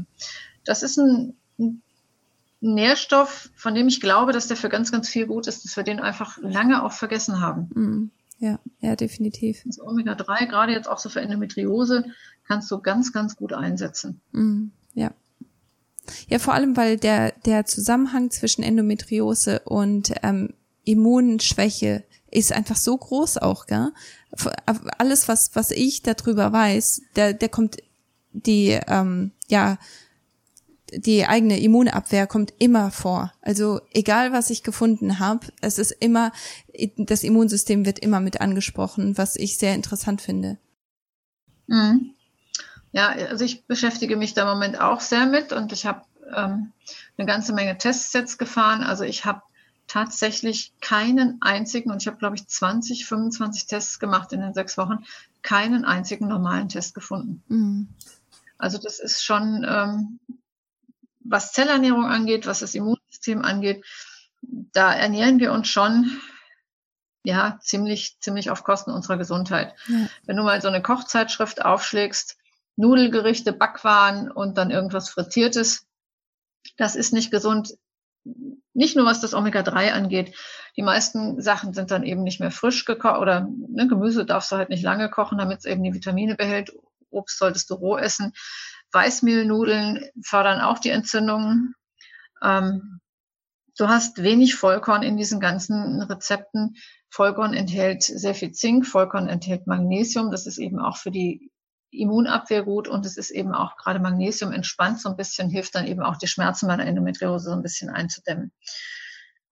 [0.64, 1.82] das ist ein, ein
[2.60, 5.82] Nährstoff, von dem ich glaube, dass der für ganz, ganz viel gut ist, dass wir
[5.82, 7.70] den einfach lange auch vergessen haben.
[7.74, 8.10] Mhm.
[8.42, 9.62] Ja, ja, definitiv.
[9.64, 12.06] Das Omega-3, gerade jetzt auch so für Endometriose,
[12.48, 14.20] kannst du ganz, ganz gut einsetzen.
[14.32, 15.12] Mm, ja.
[16.26, 22.02] Ja, vor allem, weil der, der Zusammenhang zwischen Endometriose und ähm, Immunschwäche
[22.32, 23.92] ist einfach so groß auch, gell?
[24.98, 27.76] Alles, was, was ich darüber weiß, der, der kommt
[28.32, 29.78] die, ähm, ja,
[30.94, 33.32] die eigene Immunabwehr kommt immer vor.
[33.40, 36.32] Also egal, was ich gefunden habe, es ist immer,
[36.96, 40.58] das Immunsystem wird immer mit angesprochen, was ich sehr interessant finde.
[41.66, 42.14] Mhm.
[42.92, 46.02] Ja, also ich beschäftige mich da im Moment auch sehr mit und ich habe
[46.34, 46.72] ähm,
[47.16, 48.82] eine ganze Menge Tests jetzt gefahren.
[48.82, 49.42] Also ich habe
[49.86, 54.78] tatsächlich keinen einzigen, und ich habe, glaube ich, 20, 25 Tests gemacht in den sechs
[54.78, 55.04] Wochen,
[55.42, 57.42] keinen einzigen normalen Test gefunden.
[57.48, 57.88] Mhm.
[58.58, 60.20] Also das ist schon, ähm,
[61.24, 63.84] was Zellernährung angeht, was das Immunsystem angeht,
[64.40, 66.20] da ernähren wir uns schon
[67.24, 69.74] ja ziemlich ziemlich auf Kosten unserer Gesundheit.
[69.86, 70.08] Ja.
[70.26, 72.36] Wenn du mal so eine Kochzeitschrift aufschlägst,
[72.76, 75.86] Nudelgerichte, Backwaren und dann irgendwas frittiertes,
[76.76, 77.76] das ist nicht gesund.
[78.74, 80.34] Nicht nur was das Omega-3 angeht.
[80.76, 84.56] Die meisten Sachen sind dann eben nicht mehr frisch gekocht oder ne, Gemüse darfst du
[84.56, 86.72] halt nicht lange kochen, damit es eben die Vitamine behält.
[87.10, 88.32] Obst solltest du roh essen.
[88.92, 91.74] Weißmehlnudeln fördern auch die Entzündungen.
[92.42, 93.00] Ähm,
[93.78, 96.76] du hast wenig Vollkorn in diesen ganzen Rezepten.
[97.10, 100.30] Vollkorn enthält sehr viel Zink, Vollkorn enthält Magnesium.
[100.30, 101.50] Das ist eben auch für die
[101.90, 105.86] Immunabwehr gut und es ist eben auch gerade Magnesium entspannt so ein bisschen, hilft dann
[105.86, 108.50] eben auch die Schmerzen bei der Endometriose so ein bisschen einzudämmen.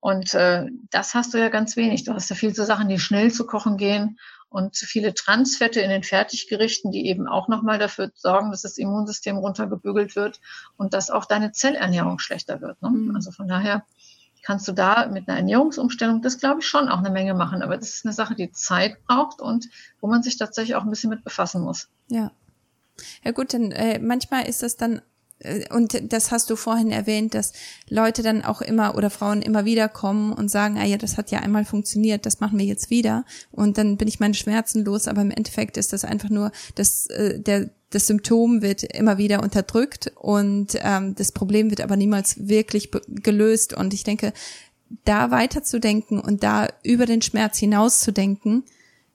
[0.00, 2.04] Und äh, das hast du ja ganz wenig.
[2.04, 4.18] Du hast ja viel so Sachen, die schnell zu kochen gehen
[4.50, 9.38] und viele Transfette in den Fertiggerichten, die eben auch nochmal dafür sorgen, dass das Immunsystem
[9.38, 10.40] runtergebügelt wird
[10.76, 12.82] und dass auch deine Zellernährung schlechter wird.
[12.82, 12.90] Ne?
[12.90, 13.16] Mhm.
[13.16, 13.84] Also von daher
[14.42, 17.62] kannst du da mit einer Ernährungsumstellung, das glaube ich schon auch eine Menge machen.
[17.62, 19.68] Aber das ist eine Sache, die Zeit braucht und
[20.00, 21.88] wo man sich tatsächlich auch ein bisschen mit befassen muss.
[22.08, 22.32] Ja.
[23.24, 25.00] Ja gut, denn äh, manchmal ist es dann
[25.70, 27.52] und das hast du vorhin erwähnt, dass
[27.88, 31.30] Leute dann auch immer oder Frauen immer wieder kommen und sagen, ah ja, das hat
[31.30, 33.24] ja einmal funktioniert, das machen wir jetzt wieder.
[33.50, 37.06] Und dann bin ich meine Schmerzen los, aber im Endeffekt ist das einfach nur, dass
[37.06, 42.48] äh, der das Symptom wird immer wieder unterdrückt und ähm, das Problem wird aber niemals
[42.48, 43.74] wirklich gelöst.
[43.74, 44.32] Und ich denke,
[45.04, 48.64] da weiterzudenken und da über den Schmerz hinauszudenken,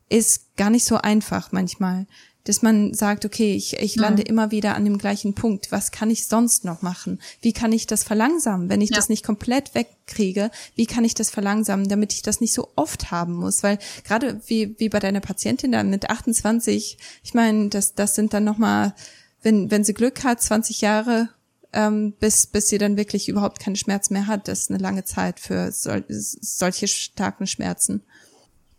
[0.10, 2.06] ist gar nicht so einfach manchmal
[2.46, 4.28] dass man sagt, okay, ich, ich lande mhm.
[4.28, 5.72] immer wieder an dem gleichen Punkt.
[5.72, 7.20] Was kann ich sonst noch machen?
[7.42, 8.70] Wie kann ich das verlangsamen?
[8.70, 8.96] Wenn ich ja.
[8.96, 13.12] das nicht komplett wegkriege, wie kann ich das verlangsamen, damit ich das nicht so oft
[13.12, 13.64] haben muss?
[13.64, 18.34] Weil gerade wie, wie bei deiner Patientin da mit 28, ich meine, das, das sind
[18.34, 18.94] dann nochmal,
[19.42, 21.30] wenn, wenn sie Glück hat, 20 Jahre,
[21.74, 24.48] ähm, bis, bis sie dann wirklich überhaupt keinen Schmerz mehr hat.
[24.48, 28.04] Das ist eine lange Zeit für sol solche starken Schmerzen.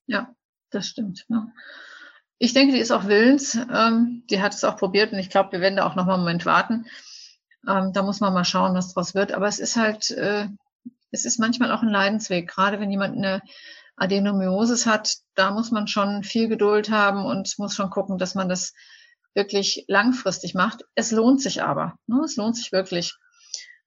[0.06, 0.34] Ja,
[0.70, 1.26] das stimmt.
[1.28, 1.48] Ja.
[2.38, 3.54] Ich denke, die ist auch willens.
[3.54, 6.14] Ähm, die hat es auch probiert und ich glaube, wir werden da auch noch mal
[6.14, 6.86] einen Moment warten.
[7.68, 9.32] Ähm, da muss man mal schauen, was draus wird.
[9.32, 10.48] Aber es ist halt, äh,
[11.10, 12.48] es ist manchmal auch ein Leidensweg.
[12.48, 13.42] Gerade wenn jemand eine
[13.96, 18.48] Adenomyosis hat, da muss man schon viel Geduld haben und muss schon gucken, dass man
[18.48, 18.74] das
[19.34, 20.84] wirklich langfristig macht.
[20.94, 21.98] Es lohnt sich aber.
[22.06, 22.20] Ne?
[22.24, 23.16] Es lohnt sich wirklich.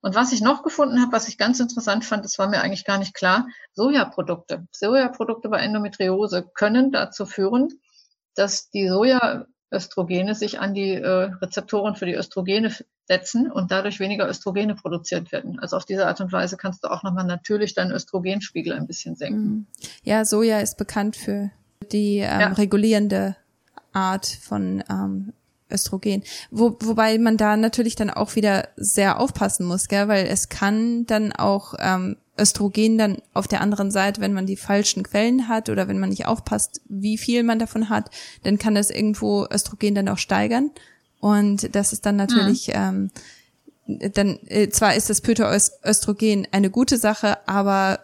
[0.02, 2.86] Und was ich noch gefunden habe, was ich ganz interessant fand, das war mir eigentlich
[2.86, 4.66] gar nicht klar, Sojaprodukte.
[4.72, 7.70] Sojaprodukte bei Endometriose können dazu führen,
[8.36, 12.74] dass die Sojaöstrogene sich an die äh, Rezeptoren für die Östrogene
[13.08, 15.60] setzen und dadurch weniger Östrogene produziert werden.
[15.60, 19.16] Also auf diese Art und Weise kannst du auch nochmal natürlich deinen Östrogenspiegel ein bisschen
[19.16, 19.44] senken.
[19.44, 19.66] Mhm.
[20.04, 21.52] Ja, Soja ist bekannt für
[21.92, 22.48] die ähm, ja.
[22.54, 23.36] regulierende
[23.94, 25.34] Art von ähm,
[25.72, 26.24] Östrogen.
[26.52, 30.08] Wo, wobei man da natürlich dann auch wieder sehr aufpassen muss, gell?
[30.08, 34.56] weil es kann dann auch ähm, Östrogen dann auf der anderen Seite, wenn man die
[34.56, 38.10] falschen Quellen hat oder wenn man nicht aufpasst, wie viel man davon hat,
[38.44, 40.72] dann kann das irgendwo Östrogen dann auch steigern.
[41.20, 43.12] Und das ist dann natürlich, mhm.
[43.88, 48.00] ähm, dann äh, zwar ist das Phytoöstrogen eine gute Sache, aber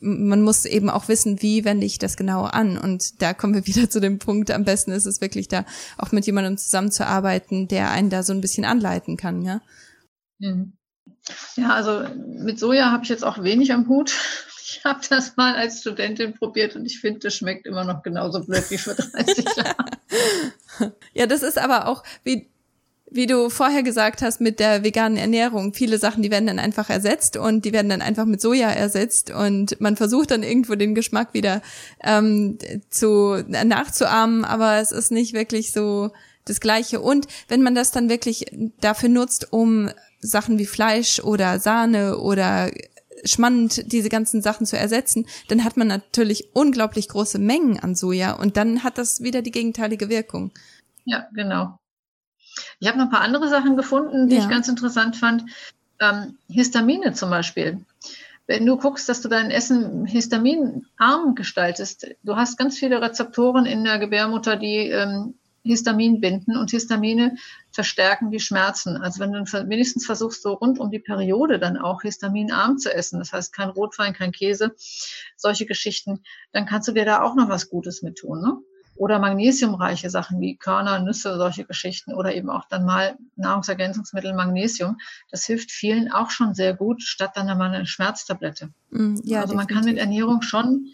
[0.00, 2.78] man muss eben auch wissen, wie wende ich das genau an.
[2.78, 5.64] Und da kommen wir wieder zu dem Punkt, am besten ist es wirklich da
[5.98, 9.60] auch mit jemandem zusammenzuarbeiten, der einen da so ein bisschen anleiten kann, ja.
[10.38, 10.72] Mhm.
[11.56, 14.12] Ja, also mit Soja habe ich jetzt auch wenig am Hut.
[14.62, 18.40] Ich habe das mal als Studentin probiert und ich finde, das schmeckt immer noch genauso
[18.44, 20.92] blöd wie vor 30 Jahren.
[21.12, 22.48] Ja, das ist aber auch, wie,
[23.10, 25.74] wie du vorher gesagt hast, mit der veganen Ernährung.
[25.74, 29.30] Viele Sachen, die werden dann einfach ersetzt und die werden dann einfach mit Soja ersetzt
[29.30, 31.62] und man versucht dann irgendwo den Geschmack wieder
[32.02, 36.12] ähm, zu nachzuahmen, aber es ist nicht wirklich so
[36.44, 37.00] das Gleiche.
[37.00, 38.46] Und wenn man das dann wirklich
[38.80, 42.70] dafür nutzt, um Sachen wie Fleisch oder Sahne oder
[43.24, 48.32] spannend, diese ganzen Sachen zu ersetzen, dann hat man natürlich unglaublich große Mengen an Soja
[48.32, 50.52] und dann hat das wieder die gegenteilige Wirkung.
[51.04, 51.78] Ja, genau.
[52.78, 54.42] Ich habe noch ein paar andere Sachen gefunden, die ja.
[54.42, 55.44] ich ganz interessant fand.
[56.00, 57.84] Ähm, Histamine zum Beispiel.
[58.46, 63.84] Wenn du guckst, dass du dein Essen histaminarm gestaltest, du hast ganz viele Rezeptoren in
[63.84, 67.36] der Gebärmutter, die ähm, Histamin binden und Histamine
[67.70, 68.96] verstärken die Schmerzen.
[68.96, 73.18] Also wenn du wenigstens versuchst, so rund um die Periode dann auch histaminarm zu essen,
[73.18, 74.74] das heißt kein Rotwein, kein Käse,
[75.36, 78.40] solche Geschichten, dann kannst du dir da auch noch was Gutes mit tun.
[78.40, 78.58] Ne?
[78.96, 84.98] Oder magnesiumreiche Sachen wie Körner, Nüsse, solche Geschichten oder eben auch dann mal Nahrungsergänzungsmittel Magnesium.
[85.30, 88.70] Das hilft vielen auch schon sehr gut, statt dann einmal eine Schmerztablette.
[88.90, 89.76] Mm, ja, also man definitiv.
[89.76, 90.88] kann mit Ernährung schon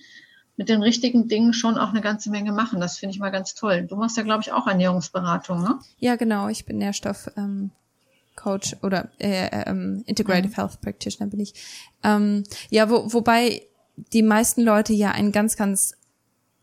[0.57, 2.81] mit den richtigen Dingen schon auch eine ganze Menge machen.
[2.81, 3.87] Das finde ich mal ganz toll.
[3.87, 5.79] Du machst ja, glaube ich, auch Ernährungsberatung, ne?
[5.99, 6.49] Ja, genau.
[6.49, 7.31] Ich bin Nährstoff.
[7.37, 7.71] Ähm
[8.37, 10.55] Coach oder äh, ähm, Integrative mhm.
[10.55, 11.55] Health Practitioner bin ich.
[12.05, 13.62] Ähm, ja, wo, wobei
[14.12, 15.95] die meisten Leute ja einen ganz, ganz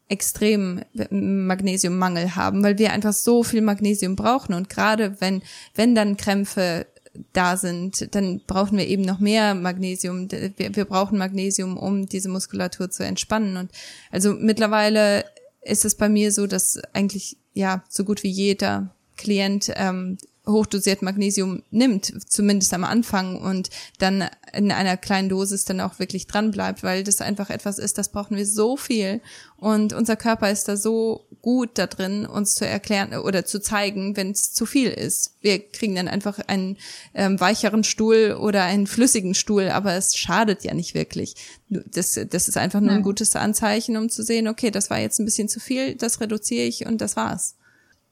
[0.08, 5.42] extremen Magnesiummangel haben, weil wir einfach so viel Magnesium brauchen und gerade wenn
[5.74, 6.86] wenn dann Krämpfe
[7.32, 10.32] da sind, dann brauchen wir eben noch mehr Magnesium.
[10.32, 13.58] Wir, wir brauchen Magnesium, um diese Muskulatur zu entspannen.
[13.58, 13.72] Und
[14.12, 15.26] also mittlerweile
[15.62, 21.02] ist es bei mir so, dass eigentlich ja so gut wie jeder Klient ähm, hochdosiert
[21.02, 26.52] Magnesium nimmt, zumindest am Anfang und dann in einer kleinen Dosis dann auch wirklich dran
[26.52, 29.22] bleibt, weil das einfach etwas ist, das brauchen wir so viel
[29.56, 34.18] und unser Körper ist da so gut da drin, uns zu erklären oder zu zeigen,
[34.18, 35.36] wenn es zu viel ist.
[35.40, 36.78] Wir kriegen dann einfach einen
[37.14, 41.36] ähm, weicheren Stuhl oder einen flüssigen Stuhl, aber es schadet ja nicht wirklich.
[41.70, 45.20] Das, das ist einfach nur ein gutes Anzeichen, um zu sehen, okay, das war jetzt
[45.20, 47.56] ein bisschen zu viel, das reduziere ich und das war's.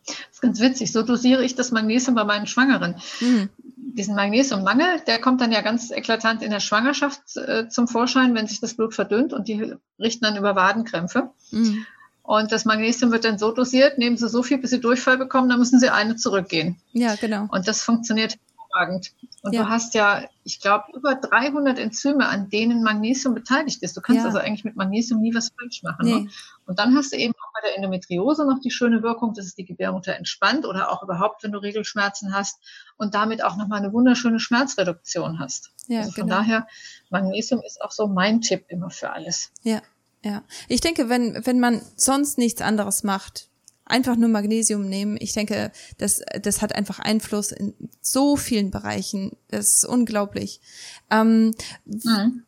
[0.06, 0.92] Das ist ganz witzig.
[0.92, 2.96] So dosiere ich das Magnesium bei meinen Schwangeren.
[3.20, 3.50] Mhm.
[3.76, 8.48] Diesen Magnesiummangel, der kommt dann ja ganz eklatant in der Schwangerschaft äh, zum Vorschein, wenn
[8.48, 11.30] sich das Blut verdünnt und die richten dann über Wadenkrämpfe.
[11.52, 11.86] Mhm.
[12.24, 15.50] Und das Magnesium wird dann so dosiert, nehmen sie so viel, bis sie Durchfall bekommen,
[15.50, 16.78] dann müssen sie eine zurückgehen.
[16.94, 17.48] Ja, genau.
[17.52, 18.38] Und das funktioniert
[18.72, 19.12] hervorragend.
[19.42, 19.64] Und ja.
[19.64, 23.98] du hast ja, ich glaube, über 300 Enzyme, an denen Magnesium beteiligt ist.
[23.98, 24.26] Du kannst ja.
[24.26, 26.06] also eigentlich mit Magnesium nie was falsch machen.
[26.06, 26.16] Ne?
[26.16, 26.22] Nee.
[26.22, 26.30] Ne?
[26.68, 29.56] Und dann hast du eben auch bei der Endometriose noch die schöne Wirkung, dass es
[29.56, 32.60] die Gebärmutter entspannt oder auch überhaupt, wenn du Regelschmerzen hast
[32.98, 35.72] und damit auch nochmal eine wunderschöne Schmerzreduktion hast.
[35.88, 36.38] Ja, also von genau.
[36.38, 36.68] daher,
[37.10, 39.52] Magnesium ist auch so mein Tipp immer für alles.
[39.64, 39.82] Ja,
[40.24, 40.44] ja.
[40.68, 43.50] Ich denke, wenn, wenn man sonst nichts anderes macht,
[43.86, 45.18] einfach nur Magnesium nehmen.
[45.20, 49.36] Ich denke, das, das hat einfach Einfluss in so vielen Bereichen.
[49.50, 50.62] Das ist unglaublich.
[51.10, 51.54] Ähm,
[51.86, 52.44] mhm.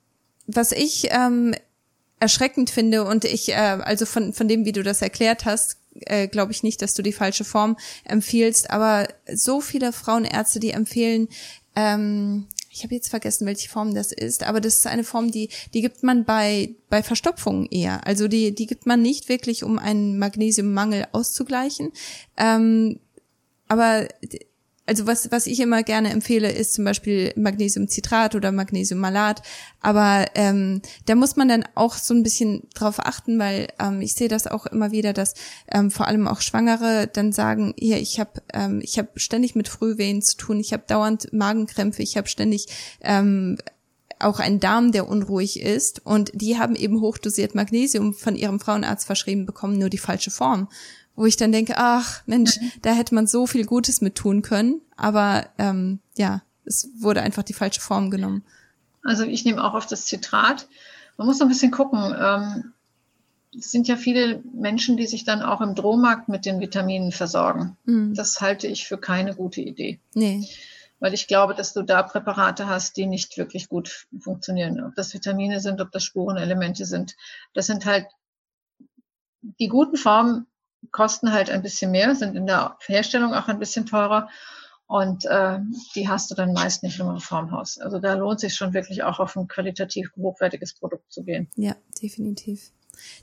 [0.48, 1.56] Was ich ähm,
[2.24, 6.30] erschreckend finde und ich, äh, also von, von dem, wie du das erklärt hast, äh,
[6.30, 11.28] glaube ich nicht, dass du die falsche Form empfiehlst, aber so viele Frauenärzte, die empfehlen,
[11.76, 15.50] ähm, ich habe jetzt vergessen, welche Form das ist, aber das ist eine Form, die,
[15.74, 18.08] die gibt man bei, bei Verstopfungen eher.
[18.08, 21.92] Also die, die gibt man nicht wirklich, um einen Magnesiummangel auszugleichen.
[22.38, 23.00] Ähm,
[23.68, 24.08] aber
[24.86, 29.42] also was, was ich immer gerne empfehle, ist zum Beispiel Magnesiumcitrat oder Magnesiummalat.
[29.80, 34.14] Aber ähm, da muss man dann auch so ein bisschen drauf achten, weil ähm, ich
[34.14, 35.36] sehe das auch immer wieder, dass
[35.72, 39.70] ähm, vor allem auch Schwangere dann sagen, hier, ich habe ähm, ich hab ständig mit
[39.70, 42.68] Frühwehen zu tun, ich habe dauernd Magenkrämpfe, ich habe ständig
[43.02, 43.58] ähm,
[44.20, 46.06] auch einen Darm, der unruhig ist.
[46.06, 50.68] Und die haben eben hochdosiert Magnesium von ihrem Frauenarzt verschrieben bekommen, nur die falsche Form
[51.16, 52.72] wo ich dann denke, ach Mensch, mhm.
[52.82, 57.44] da hätte man so viel Gutes mit tun können, aber ähm, ja, es wurde einfach
[57.44, 58.44] die falsche Form genommen.
[59.04, 60.68] Also ich nehme auch auf das Zitrat.
[61.18, 62.16] Man muss so ein bisschen gucken.
[62.18, 62.74] Ähm,
[63.58, 67.78] es sind ja viele Menschen, die sich dann auch im Drohmarkt mit den Vitaminen versorgen.
[67.86, 68.16] Mhm.
[68.16, 70.00] Das halte ich für keine gute Idee.
[70.14, 70.48] Nee.
[71.00, 74.82] Weil ich glaube, dass du da Präparate hast, die nicht wirklich gut funktionieren.
[74.84, 77.16] Ob das Vitamine sind, ob das Spurenelemente sind.
[77.54, 78.08] Das sind halt
[79.60, 80.48] die guten Formen
[80.92, 84.30] kosten halt ein bisschen mehr, sind in der Herstellung auch ein bisschen teurer.
[84.86, 85.60] Und äh,
[85.96, 87.80] die hast du dann meist nicht im Formhaus.
[87.80, 91.50] Also da lohnt sich schon wirklich auch auf ein qualitativ hochwertiges Produkt zu gehen.
[91.56, 92.72] Ja, definitiv.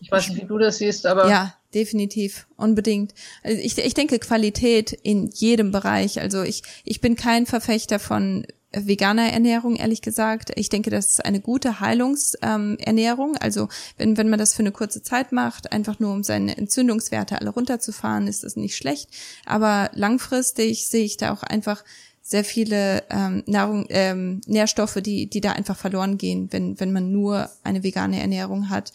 [0.01, 1.29] Ich weiß nicht, wie du das siehst, aber.
[1.29, 2.49] Ja, definitiv.
[2.57, 3.15] Unbedingt.
[3.43, 6.21] Also ich, ich denke Qualität in jedem Bereich.
[6.21, 10.53] Also ich, ich bin kein Verfechter von veganer Ernährung, ehrlich gesagt.
[10.57, 13.31] Ich denke, das ist eine gute Heilungsernährung.
[13.31, 16.57] Ähm, also wenn, wenn man das für eine kurze Zeit macht, einfach nur um seine
[16.57, 19.11] Entzündungswerte alle runterzufahren, ist das nicht schlecht.
[19.45, 21.85] Aber langfristig sehe ich da auch einfach
[22.23, 27.11] sehr viele ähm, Nahrung, ähm, Nährstoffe, die, die da einfach verloren gehen, wenn, wenn man
[27.11, 28.93] nur eine vegane Ernährung hat.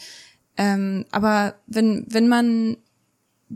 [0.57, 2.77] Ähm, aber wenn, wenn man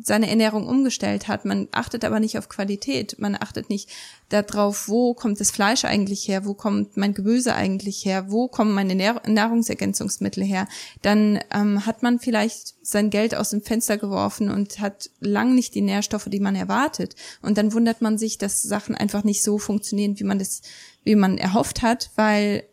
[0.01, 1.45] seine Ernährung umgestellt hat.
[1.45, 3.17] Man achtet aber nicht auf Qualität.
[3.19, 3.89] Man achtet nicht
[4.29, 8.73] darauf, wo kommt das Fleisch eigentlich her, wo kommt mein Gemüse eigentlich her, wo kommen
[8.73, 10.67] meine Nahrungsergänzungsmittel her.
[11.01, 15.75] Dann ähm, hat man vielleicht sein Geld aus dem Fenster geworfen und hat lang nicht
[15.75, 17.15] die Nährstoffe, die man erwartet.
[17.41, 20.61] Und dann wundert man sich, dass Sachen einfach nicht so funktionieren, wie man das,
[21.03, 22.63] wie man erhofft hat, weil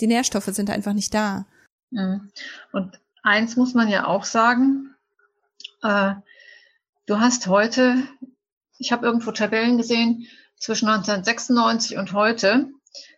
[0.00, 1.46] die Nährstoffe sind einfach nicht da.
[1.90, 2.30] Mhm.
[2.72, 4.94] Und eins muss man ja auch sagen,
[5.82, 6.14] äh,
[7.06, 7.96] du hast heute,
[8.78, 10.26] ich habe irgendwo Tabellen gesehen,
[10.56, 12.68] zwischen 1996 und heute,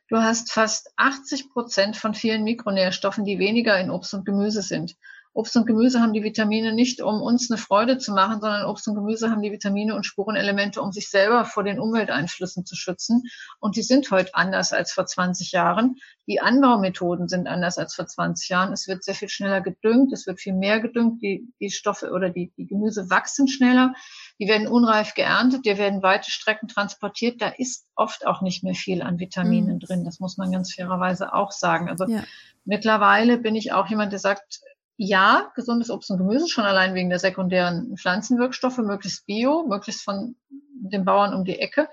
[0.08, 4.96] du hast fast 80 Prozent von vielen Mikronährstoffen, die weniger in Obst und Gemüse sind.
[5.36, 8.88] Obst und Gemüse haben die Vitamine nicht, um uns eine Freude zu machen, sondern Obst
[8.88, 13.22] und Gemüse haben die Vitamine und Spurenelemente, um sich selber vor den Umwelteinflüssen zu schützen.
[13.60, 15.96] Und die sind heute anders als vor 20 Jahren.
[16.26, 18.72] Die Anbaumethoden sind anders als vor 20 Jahren.
[18.72, 21.20] Es wird sehr viel schneller gedüngt, es wird viel mehr gedüngt.
[21.20, 23.92] Die, die Stoffe oder die, die Gemüse wachsen schneller.
[24.40, 27.42] Die werden unreif geerntet, die werden weite Strecken transportiert.
[27.42, 29.80] Da ist oft auch nicht mehr viel an Vitaminen mhm.
[29.80, 30.04] drin.
[30.06, 31.90] Das muss man ganz fairerweise auch sagen.
[31.90, 32.24] Also ja.
[32.64, 34.62] mittlerweile bin ich auch jemand, der sagt,
[34.96, 40.36] ja, gesundes Obst und Gemüse, schon allein wegen der sekundären Pflanzenwirkstoffe, möglichst bio, möglichst von
[40.48, 41.88] den Bauern um die Ecke.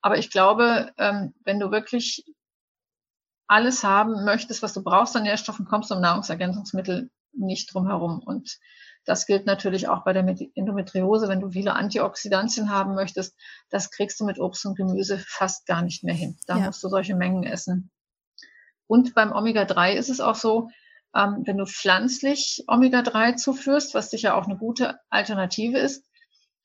[0.00, 2.24] Aber ich glaube, ähm, wenn du wirklich
[3.46, 8.20] alles haben möchtest, was du brauchst an Nährstoffen, kommst du um Nahrungsergänzungsmittel nicht drum herum.
[8.24, 8.58] Und
[9.04, 11.28] das gilt natürlich auch bei der Endometriose.
[11.28, 13.36] Wenn du viele Antioxidantien haben möchtest,
[13.70, 16.36] das kriegst du mit Obst und Gemüse fast gar nicht mehr hin.
[16.46, 16.66] Da ja.
[16.66, 17.90] musst du solche Mengen essen.
[18.86, 20.70] Und beim Omega-3 ist es auch so,
[21.18, 26.06] ähm, wenn du pflanzlich Omega-3 zuführst, was sicher auch eine gute Alternative ist.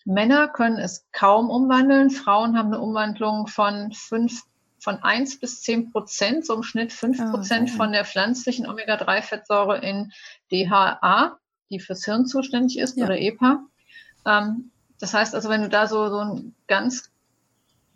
[0.06, 2.12] Männer können es kaum umwandeln.
[2.12, 4.43] Frauen haben eine Umwandlung von fünf,
[4.80, 8.68] von eins bis zehn Prozent, so im Schnitt fünf ah, Prozent oh, von der pflanzlichen
[8.68, 10.12] Omega-3-Fettsäure in
[10.51, 11.39] DHA,
[11.72, 13.06] die fürs Hirn zuständig ist, ja.
[13.06, 13.66] oder EPA.
[14.26, 17.10] Ähm, das heißt also, wenn du da so, so ein ganz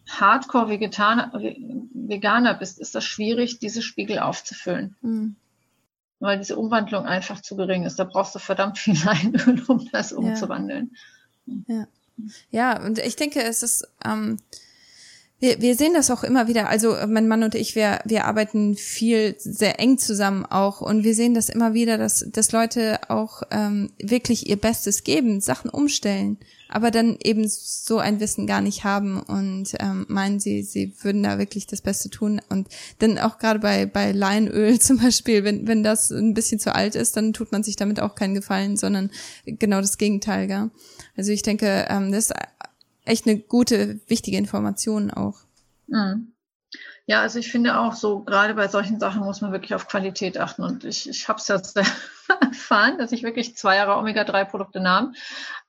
[0.10, 4.96] Hardcore-Veganer bist, ist das schwierig, diese Spiegel aufzufüllen.
[5.02, 5.36] Mhm
[6.20, 7.98] weil diese Umwandlung einfach zu gering ist.
[7.98, 10.96] Da brauchst du verdammt viel Leinöl, um das umzuwandeln.
[11.68, 11.88] Ja.
[12.50, 14.38] ja, und ich denke, es ist, ähm,
[15.40, 16.68] wir, wir sehen das auch immer wieder.
[16.68, 20.82] Also mein Mann und ich, wir, wir arbeiten viel, sehr eng zusammen auch.
[20.82, 25.40] Und wir sehen das immer wieder, dass, dass Leute auch ähm, wirklich ihr Bestes geben,
[25.42, 26.38] Sachen umstellen
[26.70, 31.24] aber dann eben so ein Wissen gar nicht haben und ähm, meinen, sie, sie würden
[31.24, 32.42] da wirklich das Beste tun.
[32.50, 32.68] Und
[33.00, 36.96] dann auch gerade bei, bei Leinöl zum Beispiel, wenn, wenn das ein bisschen zu alt
[36.96, 39.12] ist, dann tut man sich damit auch keinen Gefallen, sondern
[39.46, 40.48] genau das Gegenteil.
[40.48, 40.70] Gell?
[41.16, 42.34] Also ich denke, ähm, das ist
[43.06, 45.40] echt eine gute, wichtige Information auch.
[45.88, 46.34] Mhm.
[47.10, 50.38] Ja, also ich finde auch so, gerade bei solchen Sachen muss man wirklich auf Qualität
[50.38, 50.62] achten.
[50.62, 51.78] Und ich, ich habe es jetzt
[52.42, 55.16] erfahren, dass ich wirklich zwei Jahre Omega-3-Produkte nahm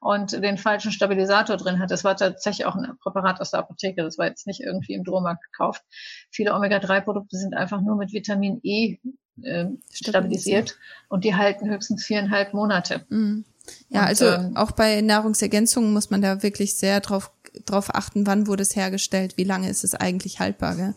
[0.01, 1.95] und den falschen Stabilisator drin hatte.
[1.95, 4.03] Das war tatsächlich auch ein Präparat aus der Apotheke.
[4.03, 5.85] Das war jetzt nicht irgendwie im Drohmarkt gekauft.
[6.33, 8.99] Viele Omega-3-Produkte sind einfach nur mit Vitamin E
[9.45, 10.77] äh, stabilisiert
[11.09, 13.07] und die halten höchstens viereinhalb Monate.
[13.11, 13.45] Mhm.
[13.91, 17.31] Ja, und, also ähm, auch bei Nahrungsergänzungen muss man da wirklich sehr drauf
[17.65, 20.77] drauf achten, wann wurde es hergestellt, wie lange ist es eigentlich haltbar.
[20.77, 20.95] Gell?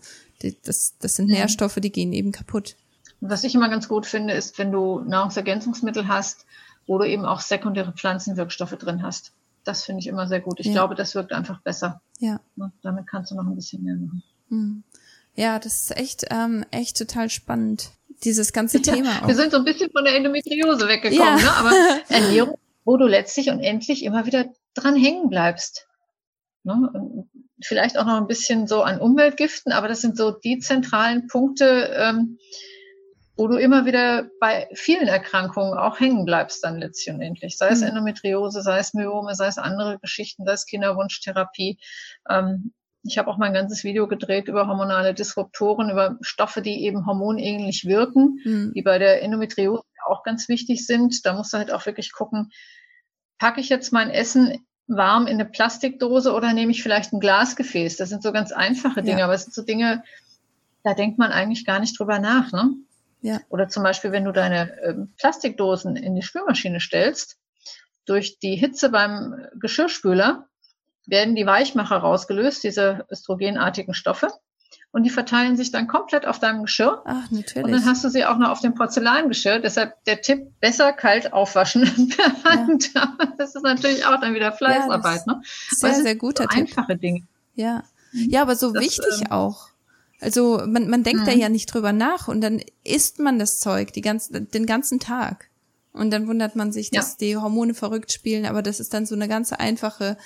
[0.63, 1.33] Das, das sind mhm.
[1.33, 2.75] Nährstoffe, die gehen eben kaputt.
[3.19, 6.45] Was ich immer ganz gut finde, ist, wenn du Nahrungsergänzungsmittel hast,
[6.87, 9.33] wo du eben auch sekundäre Pflanzenwirkstoffe drin hast.
[9.63, 10.59] Das finde ich immer sehr gut.
[10.59, 10.73] Ich ja.
[10.73, 12.01] glaube, das wirkt einfach besser.
[12.19, 12.39] Ja.
[12.81, 14.23] damit kannst du noch ein bisschen mehr machen.
[14.49, 14.83] Mhm.
[15.35, 17.91] Ja, das ist echt, ähm, echt total spannend.
[18.23, 19.21] Dieses ganze Thema.
[19.21, 21.35] Ja, wir sind so ein bisschen von der Endometriose weggekommen, ja.
[21.37, 21.51] ne?
[21.55, 21.71] aber
[22.09, 25.87] Ernährung, wo du letztlich und endlich immer wieder dran hängen bleibst.
[26.63, 27.25] Ne?
[27.63, 31.93] Vielleicht auch noch ein bisschen so an Umweltgiften, aber das sind so die zentralen Punkte,
[31.95, 32.37] ähm,
[33.37, 37.57] wo du immer wieder bei vielen Erkrankungen auch hängen bleibst dann letztlich und endlich.
[37.57, 37.87] Sei es mhm.
[37.87, 41.79] Endometriose, sei es Myome, sei es andere Geschichten, sei es Kinderwunschtherapie.
[42.29, 47.05] Ähm, ich habe auch mein ganzes Video gedreht über hormonale Disruptoren, über Stoffe, die eben
[47.05, 48.73] hormonähnlich wirken, mhm.
[48.75, 51.25] die bei der Endometriose auch ganz wichtig sind.
[51.25, 52.51] Da musst du halt auch wirklich gucken,
[53.39, 54.65] packe ich jetzt mein Essen
[54.97, 57.97] warm in eine Plastikdose oder nehme ich vielleicht ein Glasgefäß?
[57.97, 59.25] Das sind so ganz einfache Dinge, ja.
[59.25, 60.03] aber es sind so Dinge,
[60.83, 62.51] da denkt man eigentlich gar nicht drüber nach.
[62.51, 62.71] Ne?
[63.21, 63.39] Ja.
[63.49, 67.37] Oder zum Beispiel, wenn du deine äh, Plastikdosen in die Spülmaschine stellst,
[68.05, 70.47] durch die Hitze beim Geschirrspüler
[71.05, 74.29] werden die Weichmacher rausgelöst, diese östrogenartigen Stoffe
[74.91, 77.01] und die verteilen sich dann komplett auf deinem Geschirr.
[77.05, 77.63] Ach, natürlich.
[77.63, 79.59] Und dann hast du sie auch noch auf dem Porzellangeschirr.
[79.59, 82.93] Deshalb der Tipp, besser kalt aufwaschen per Hand.
[82.93, 83.15] Ja.
[83.37, 85.21] Das ist natürlich auch dann wieder Fleißarbeit.
[85.25, 85.41] Ja, ne?
[85.69, 86.77] Sehr, sehr guter so Tipp.
[86.77, 87.23] Einfache Dinge.
[87.55, 87.83] Ja.
[88.11, 89.69] Ja, aber so das, wichtig ähm, auch.
[90.19, 91.39] Also man, man denkt da mhm.
[91.39, 95.49] ja nicht drüber nach und dann isst man das Zeug die ganze, den ganzen Tag.
[95.93, 97.17] Und dann wundert man sich, dass ja.
[97.19, 100.17] die Hormone verrückt spielen, aber das ist dann so eine ganz einfache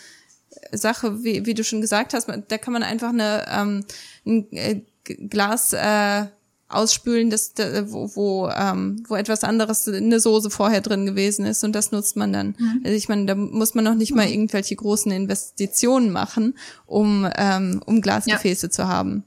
[0.72, 2.28] Sache, wie, wie du schon gesagt hast.
[2.48, 3.86] Da kann man einfach eine, ähm,
[4.26, 6.26] ein äh, Glas äh,
[6.68, 7.54] ausspülen, das,
[7.86, 12.16] wo, wo, ähm, wo etwas anderes, eine Soße vorher drin gewesen ist und das nutzt
[12.16, 12.56] man dann.
[12.58, 12.82] Mhm.
[12.84, 17.82] Also ich meine, da muss man noch nicht mal irgendwelche großen Investitionen machen, um, ähm,
[17.86, 18.72] um Glasgefäße ja.
[18.72, 19.24] zu haben.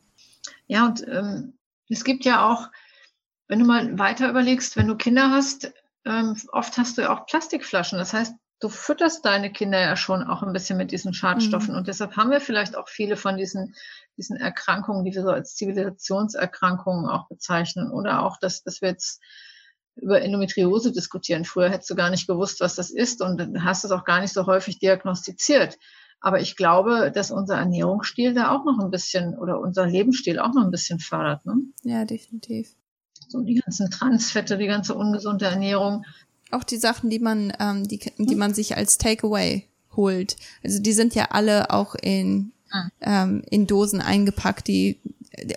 [0.67, 1.55] Ja, und ähm,
[1.89, 2.69] es gibt ja auch,
[3.47, 5.73] wenn du mal weiter überlegst, wenn du Kinder hast,
[6.05, 7.99] ähm, oft hast du ja auch Plastikflaschen.
[7.99, 11.73] Das heißt, du fütterst deine Kinder ja schon auch ein bisschen mit diesen Schadstoffen.
[11.73, 11.79] Mhm.
[11.79, 13.75] Und deshalb haben wir vielleicht auch viele von diesen,
[14.17, 17.91] diesen Erkrankungen, die wir so als Zivilisationserkrankungen auch bezeichnen.
[17.91, 19.23] Oder auch, dass, dass wir jetzt
[19.97, 21.45] über Endometriose diskutieren.
[21.45, 24.33] Früher hättest du gar nicht gewusst, was das ist und hast es auch gar nicht
[24.33, 25.79] so häufig diagnostiziert.
[26.21, 30.53] Aber ich glaube, dass unser Ernährungsstil da auch noch ein bisschen oder unser Lebensstil auch
[30.53, 31.47] noch ein bisschen fördert.
[31.47, 31.55] Ne?
[31.85, 32.75] Ja, definitiv.
[33.29, 36.05] So die ganzen Transfette, die ganze ungesunde Ernährung,
[36.51, 40.37] auch die Sachen, die man, ähm, die, die man sich als Takeaway holt.
[40.63, 42.89] Also die sind ja alle auch in, ah.
[43.01, 45.01] ähm, in Dosen eingepackt, die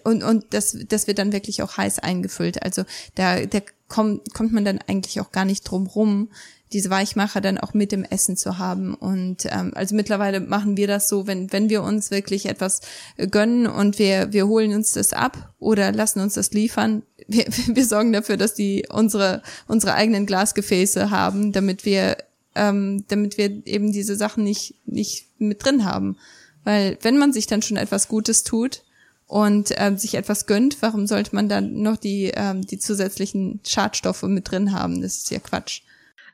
[0.03, 2.61] und, und das, das wird dann wirklich auch heiß eingefüllt.
[2.61, 2.83] Also
[3.15, 6.29] da, da kommt, kommt man dann eigentlich auch gar nicht drum rum,
[6.73, 8.93] diese Weichmacher dann auch mit dem Essen zu haben.
[8.93, 12.81] Und ähm, also mittlerweile machen wir das so, wenn, wenn wir uns wirklich etwas
[13.29, 17.85] gönnen und wir, wir holen uns das ab oder lassen uns das liefern, wir, wir
[17.85, 22.17] sorgen dafür, dass die unsere, unsere eigenen Glasgefäße haben, damit wir,
[22.55, 26.17] ähm, damit wir eben diese Sachen nicht, nicht mit drin haben.
[26.63, 28.83] Weil wenn man sich dann schon etwas Gutes tut,
[29.31, 34.23] und ähm, sich etwas gönnt, warum sollte man dann noch die, ähm, die zusätzlichen Schadstoffe
[34.23, 35.01] mit drin haben?
[35.01, 35.83] Das ist ja Quatsch.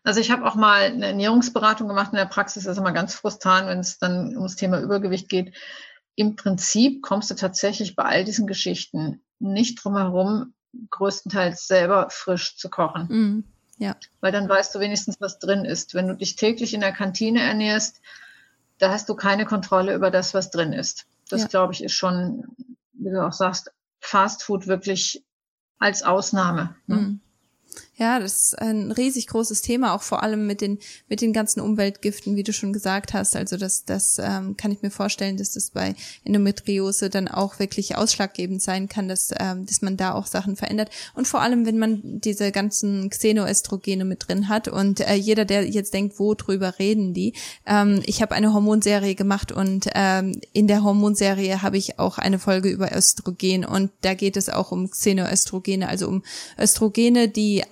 [0.04, 2.64] Also ich habe auch mal eine Ernährungsberatung gemacht in der Praxis.
[2.64, 5.54] Das ist immer ganz frustrant, wenn es dann ums Thema Übergewicht geht.
[6.16, 10.56] Im Prinzip kommst du tatsächlich bei all diesen Geschichten nicht drum herum,
[10.90, 13.08] größtenteils selber frisch zu kochen.
[13.08, 13.44] Mm,
[13.78, 13.96] ja.
[14.22, 15.94] Weil dann weißt du wenigstens, was drin ist.
[15.94, 18.02] Wenn du dich täglich in der Kantine ernährst,
[18.78, 21.06] da hast du keine Kontrolle über das, was drin ist.
[21.30, 21.48] Das, ja.
[21.48, 22.48] glaube ich, ist schon,
[22.94, 25.24] wie du auch sagst, Fast Food wirklich
[25.80, 26.76] als Ausnahme.
[26.86, 26.96] Ne?
[26.96, 27.22] Mm.
[28.00, 30.78] Ja, das ist ein riesig großes Thema, auch vor allem mit den
[31.10, 33.36] mit den ganzen Umweltgiften, wie du schon gesagt hast.
[33.36, 37.96] Also das das ähm, kann ich mir vorstellen, dass das bei Endometriose dann auch wirklich
[37.96, 40.92] ausschlaggebend sein kann, dass ähm, dass man da auch Sachen verändert.
[41.16, 45.68] Und vor allem, wenn man diese ganzen Xenoestrogene mit drin hat und äh, jeder, der
[45.68, 47.34] jetzt denkt, wo drüber reden die?
[47.66, 52.38] Ähm, ich habe eine Hormonserie gemacht und ähm, in der Hormonserie habe ich auch eine
[52.38, 56.22] Folge über Östrogen und da geht es auch um Xenoestrogene, also um
[56.60, 57.64] Östrogene, die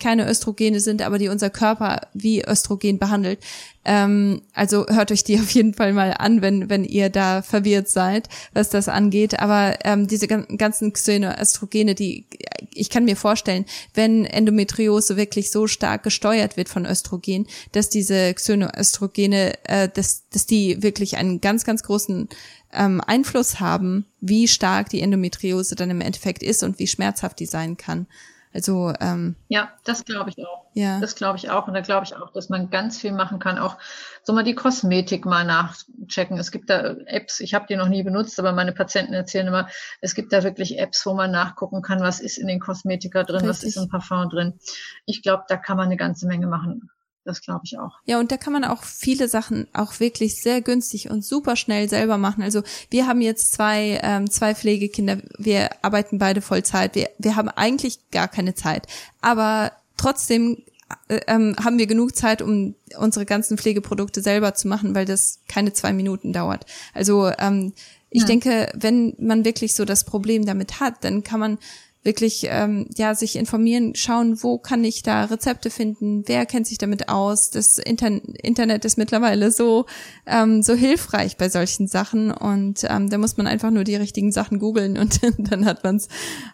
[0.00, 3.40] keine Östrogene sind, aber die unser Körper wie Östrogen behandelt.
[3.84, 7.88] Ähm, also hört euch die auf jeden Fall mal an, wenn, wenn ihr da verwirrt
[7.88, 9.40] seid, was das angeht.
[9.40, 12.26] Aber ähm, diese ganzen Xenoöstrogene, die
[12.74, 13.64] ich kann mir vorstellen,
[13.94, 20.46] wenn Endometriose wirklich so stark gesteuert wird von Östrogen, dass diese Xenoöstrogene, äh, dass, dass
[20.46, 22.28] die wirklich einen ganz, ganz großen
[22.72, 27.46] ähm, Einfluss haben, wie stark die Endometriose dann im Endeffekt ist und wie schmerzhaft die
[27.46, 28.06] sein kann.
[28.52, 30.66] Also ähm, ja, das glaube ich auch.
[30.74, 31.00] Ja.
[31.00, 31.68] Das glaube ich auch.
[31.68, 33.58] Und da glaube ich auch, dass man ganz viel machen kann.
[33.58, 33.76] Auch
[34.24, 36.36] so mal die Kosmetik mal nachchecken.
[36.36, 39.68] Es gibt da Apps, ich habe die noch nie benutzt, aber meine Patienten erzählen immer,
[40.00, 43.46] es gibt da wirklich Apps, wo man nachgucken kann, was ist in den Kosmetika drin,
[43.46, 43.48] Richtig.
[43.50, 44.58] was ist im Parfum drin.
[45.06, 46.90] Ich glaube, da kann man eine ganze Menge machen.
[47.24, 47.98] Das glaube ich auch.
[48.06, 51.88] Ja, und da kann man auch viele Sachen auch wirklich sehr günstig und super schnell
[51.88, 52.42] selber machen.
[52.42, 57.48] Also wir haben jetzt zwei, ähm, zwei Pflegekinder, wir arbeiten beide Vollzeit, wir, wir haben
[57.50, 58.86] eigentlich gar keine Zeit.
[59.20, 60.62] Aber trotzdem
[61.08, 65.40] äh, ähm, haben wir genug Zeit, um unsere ganzen Pflegeprodukte selber zu machen, weil das
[65.46, 66.64] keine zwei Minuten dauert.
[66.94, 67.74] Also ähm,
[68.08, 68.26] ich ja.
[68.26, 71.58] denke, wenn man wirklich so das Problem damit hat, dann kann man
[72.02, 76.78] wirklich ähm, ja sich informieren, schauen, wo kann ich da Rezepte finden, wer kennt sich
[76.78, 77.50] damit aus.
[77.50, 78.08] Das Inter
[78.42, 79.86] Internet ist mittlerweile so
[80.26, 84.32] ähm, so hilfreich bei solchen Sachen und ähm, da muss man einfach nur die richtigen
[84.32, 85.20] Sachen googeln und
[85.50, 86.08] dann hat man's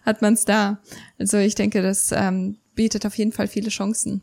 [0.04, 0.80] hat man's da.
[1.18, 4.22] Also ich denke, das ähm, bietet auf jeden Fall viele Chancen.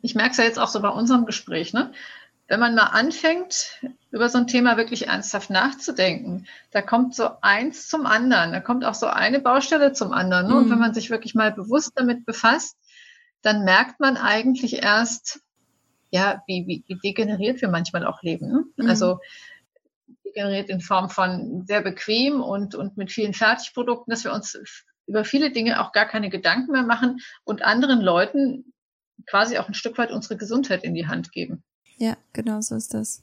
[0.00, 1.92] Ich merke es ja jetzt auch so bei unserem Gespräch, ne?
[2.52, 3.80] Wenn man mal anfängt,
[4.10, 8.84] über so ein Thema wirklich ernsthaft nachzudenken, da kommt so eins zum anderen, da kommt
[8.84, 10.48] auch so eine Baustelle zum anderen.
[10.48, 10.52] Ne?
[10.52, 10.58] Mhm.
[10.58, 12.76] Und wenn man sich wirklich mal bewusst damit befasst,
[13.40, 15.40] dann merkt man eigentlich erst,
[16.10, 18.48] ja, wie, wie, wie degeneriert wir manchmal auch leben.
[18.48, 18.64] Ne?
[18.76, 18.86] Mhm.
[18.86, 19.18] Also
[20.26, 24.60] degeneriert in Form von sehr bequem und, und mit vielen Fertigprodukten, dass wir uns
[25.06, 28.74] über viele Dinge auch gar keine Gedanken mehr machen und anderen Leuten
[29.26, 31.64] quasi auch ein Stück weit unsere Gesundheit in die Hand geben.
[32.02, 33.22] Ja, genau so ist das.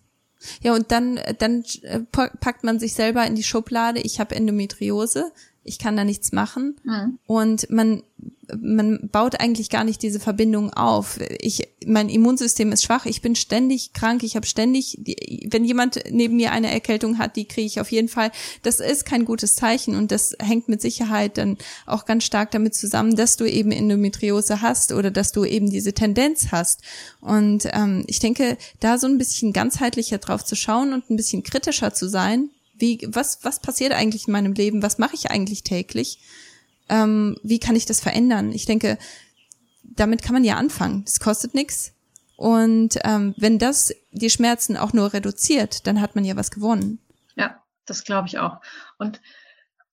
[0.62, 5.34] Ja, und dann, dann äh, packt man sich selber in die Schublade, ich habe Endometriose,
[5.66, 6.80] ich kann da nichts machen.
[6.86, 7.20] Mhm.
[7.26, 8.04] Und man
[8.60, 11.20] man baut eigentlich gar nicht diese Verbindung auf.
[11.40, 15.00] Ich, mein Immunsystem ist schwach, ich bin ständig krank, ich habe ständig,
[15.50, 18.32] wenn jemand neben mir eine Erkältung hat, die kriege ich auf jeden Fall.
[18.64, 22.76] Das ist kein gutes Zeichen und das hängt mit Sicherheit dann auch ganz stark damit
[22.76, 26.82] zusammen, dass du eben Endometriose hast oder dass du eben diese Tendenz hast.
[27.22, 31.44] Und ähm, ich denke, da so ein bisschen ganzheitlicher drauf zu schauen und ein bisschen
[31.44, 34.82] kritischer zu sein, wie, was, was passiert eigentlich in meinem Leben?
[34.82, 36.20] Was mache ich eigentlich täglich?
[36.90, 38.52] Ähm, wie kann ich das verändern?
[38.52, 38.98] Ich denke,
[39.84, 41.04] damit kann man ja anfangen.
[41.06, 41.94] Das kostet nichts.
[42.36, 47.00] Und ähm, wenn das die Schmerzen auch nur reduziert, dann hat man ja was gewonnen.
[47.36, 48.62] Ja, das glaube ich auch.
[48.98, 49.20] Und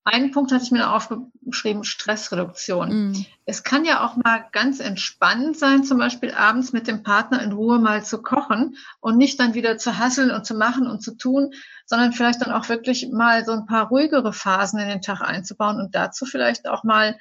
[0.06, 3.10] einen Punkt hatte ich mir noch aufgeschrieben, Stressreduktion.
[3.10, 3.26] Mm.
[3.44, 7.50] Es kann ja auch mal ganz entspannend sein, zum Beispiel abends mit dem Partner in
[7.50, 11.16] Ruhe mal zu kochen und nicht dann wieder zu hasseln und zu machen und zu
[11.16, 11.50] tun,
[11.86, 15.80] sondern vielleicht dann auch wirklich mal so ein paar ruhigere Phasen in den Tag einzubauen
[15.80, 17.18] und dazu vielleicht auch mal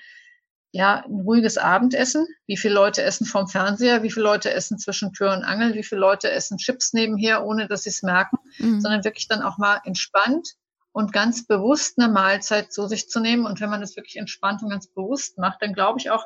[0.72, 2.28] ja, ein ruhiges Abendessen.
[2.46, 4.04] Wie viele Leute essen vom Fernseher?
[4.04, 5.74] Wie viele Leute essen zwischen Tür und Angel?
[5.74, 8.38] Wie viele Leute essen Chips nebenher, ohne dass sie es merken?
[8.60, 8.80] Mhm.
[8.80, 10.56] Sondern wirklich dann auch mal entspannt
[10.96, 13.46] und ganz bewusst eine Mahlzeit zu sich zu nehmen.
[13.46, 16.26] Und wenn man das wirklich entspannt und ganz bewusst macht, dann glaube ich auch,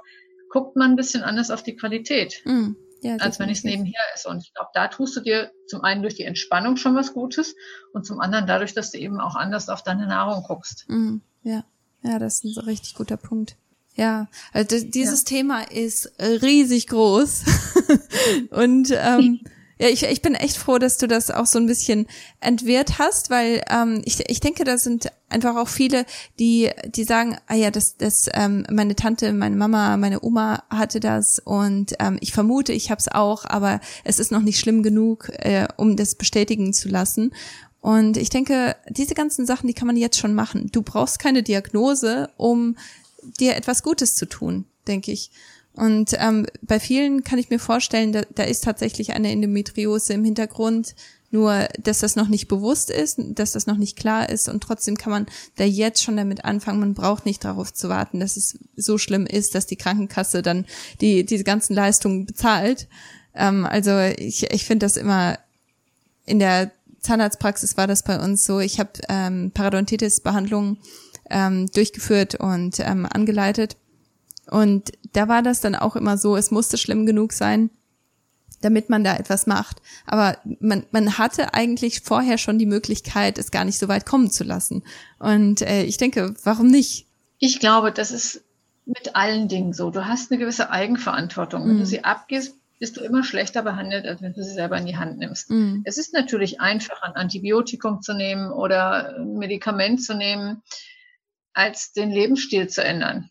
[0.51, 4.29] guckt man ein bisschen anders auf die Qualität, mm, ja, als wenn es nebenher esse.
[4.29, 7.55] Und ich glaube, da tust du dir zum einen durch die Entspannung schon was Gutes
[7.93, 10.85] und zum anderen dadurch, dass du eben auch anders auf deine Nahrung guckst.
[10.87, 11.63] Mm, ja,
[12.03, 13.55] ja, das ist ein richtig guter Punkt.
[13.95, 15.25] Ja, also dieses ja.
[15.25, 17.43] Thema ist riesig groß
[18.51, 19.39] und ähm,
[19.81, 22.05] Ja, ich, ich bin echt froh, dass du das auch so ein bisschen
[22.41, 26.05] entwehrt hast, weil ähm, ich, ich denke, da sind einfach auch viele,
[26.37, 30.99] die, die sagen, ah ja, das, das, ähm, meine Tante, meine Mama, meine Oma hatte
[30.99, 34.83] das und ähm, ich vermute, ich habe es auch, aber es ist noch nicht schlimm
[34.83, 37.33] genug, äh, um das bestätigen zu lassen.
[37.79, 40.69] Und ich denke, diese ganzen Sachen, die kann man jetzt schon machen.
[40.73, 42.75] Du brauchst keine Diagnose, um
[43.39, 45.31] dir etwas Gutes zu tun, denke ich.
[45.79, 50.25] Und ähm, bei vielen kann ich mir vorstellen, da, da ist tatsächlich eine Endometriose im
[50.25, 50.93] Hintergrund,
[51.31, 54.97] nur dass das noch nicht bewusst ist, dass das noch nicht klar ist und trotzdem
[54.97, 55.25] kann man
[55.55, 56.81] da jetzt schon damit anfangen.
[56.81, 60.65] Man braucht nicht darauf zu warten, dass es so schlimm ist, dass die Krankenkasse dann
[60.99, 62.89] die diese ganzen Leistungen bezahlt.
[63.33, 65.39] Ähm, also ich, ich finde das immer
[66.25, 68.59] in der Zahnarztpraxis war das bei uns so.
[68.59, 70.79] Ich habe ähm, Parodontitis-Behandlungen
[71.29, 73.77] ähm, durchgeführt und ähm, angeleitet
[74.49, 77.69] und da war das dann auch immer so, es musste schlimm genug sein,
[78.61, 79.81] damit man da etwas macht.
[80.05, 84.31] Aber man, man hatte eigentlich vorher schon die Möglichkeit, es gar nicht so weit kommen
[84.31, 84.83] zu lassen.
[85.17, 87.07] Und äh, ich denke, warum nicht?
[87.37, 88.43] Ich glaube, das ist
[88.85, 89.91] mit allen Dingen so.
[89.91, 91.67] Du hast eine gewisse Eigenverantwortung.
[91.67, 91.79] Wenn mm.
[91.79, 94.97] du sie abgibst, bist du immer schlechter behandelt, als wenn du sie selber in die
[94.97, 95.49] Hand nimmst.
[95.51, 95.81] Mm.
[95.85, 100.63] Es ist natürlich einfach, ein Antibiotikum zu nehmen oder ein Medikament zu nehmen,
[101.53, 103.29] als den Lebensstil zu ändern.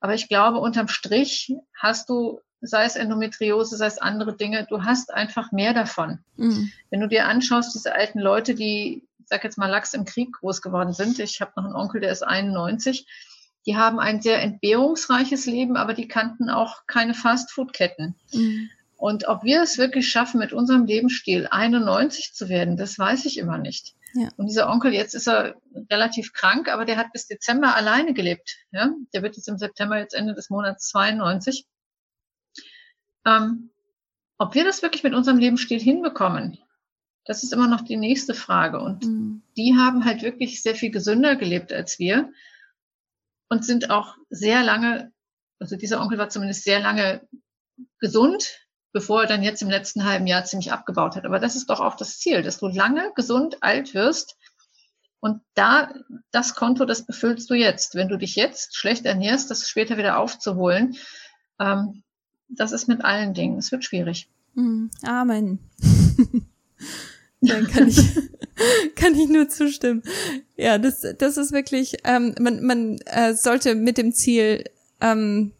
[0.00, 4.84] Aber ich glaube, unterm Strich hast du, sei es Endometriose, sei es andere Dinge, du
[4.84, 6.20] hast einfach mehr davon.
[6.36, 6.72] Mhm.
[6.90, 10.32] Wenn du dir anschaust, diese alten Leute, die, ich sag jetzt mal, Lachs im Krieg
[10.32, 13.06] groß geworden sind, ich habe noch einen Onkel, der ist 91,
[13.66, 18.14] die haben ein sehr entbehrungsreiches Leben, aber die kannten auch keine Fastfood-Ketten.
[18.32, 18.70] Mhm.
[18.96, 23.38] Und ob wir es wirklich schaffen, mit unserem Lebensstil 91 zu werden, das weiß ich
[23.38, 23.94] immer nicht.
[24.14, 24.28] Ja.
[24.36, 28.56] Und dieser Onkel, jetzt ist er relativ krank, aber der hat bis Dezember alleine gelebt.
[28.70, 28.90] Ja?
[29.12, 31.66] Der wird jetzt im September, jetzt Ende des Monats 92.
[33.26, 33.70] Ähm,
[34.38, 36.58] ob wir das wirklich mit unserem Lebensstil hinbekommen,
[37.24, 38.80] das ist immer noch die nächste Frage.
[38.80, 39.42] Und mhm.
[39.56, 42.32] die haben halt wirklich sehr viel gesünder gelebt als wir
[43.48, 45.12] und sind auch sehr lange,
[45.58, 47.26] also dieser Onkel war zumindest sehr lange
[47.98, 51.24] gesund, bevor er dann jetzt im letzten halben Jahr ziemlich abgebaut hat.
[51.24, 54.36] Aber das ist doch auch das Ziel, dass du lange gesund alt wirst.
[55.20, 55.92] Und da,
[56.30, 57.94] das Konto, das befüllst du jetzt.
[57.94, 60.96] Wenn du dich jetzt schlecht ernährst, das später wieder aufzuholen,
[61.58, 62.02] ähm,
[62.48, 63.58] das ist mit allen Dingen.
[63.58, 64.28] Es wird schwierig.
[64.54, 65.58] Hm, Amen.
[67.40, 67.98] Dann kann ich,
[68.96, 70.02] kann ich nur zustimmen.
[70.56, 74.64] Ja, das, das ist wirklich, ähm, man, man äh, sollte mit dem Ziel
[75.00, 75.52] ähm,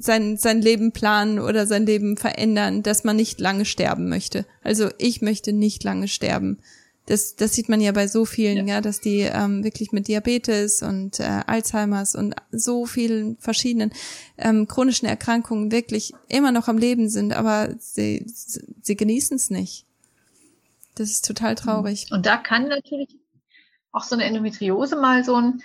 [0.00, 4.46] sein, sein Leben planen oder sein Leben verändern, dass man nicht lange sterben möchte.
[4.62, 6.58] Also ich möchte nicht lange sterben.
[7.06, 10.06] Das, das sieht man ja bei so vielen, ja, ja dass die ähm, wirklich mit
[10.06, 13.92] Diabetes und äh, Alzheimers und so vielen verschiedenen
[14.38, 18.24] ähm, chronischen Erkrankungen wirklich immer noch am Leben sind, aber sie,
[18.82, 19.86] sie genießen es nicht.
[20.94, 22.06] Das ist total traurig.
[22.12, 23.16] Und da kann natürlich
[23.90, 25.62] auch so eine Endometriose mal so ein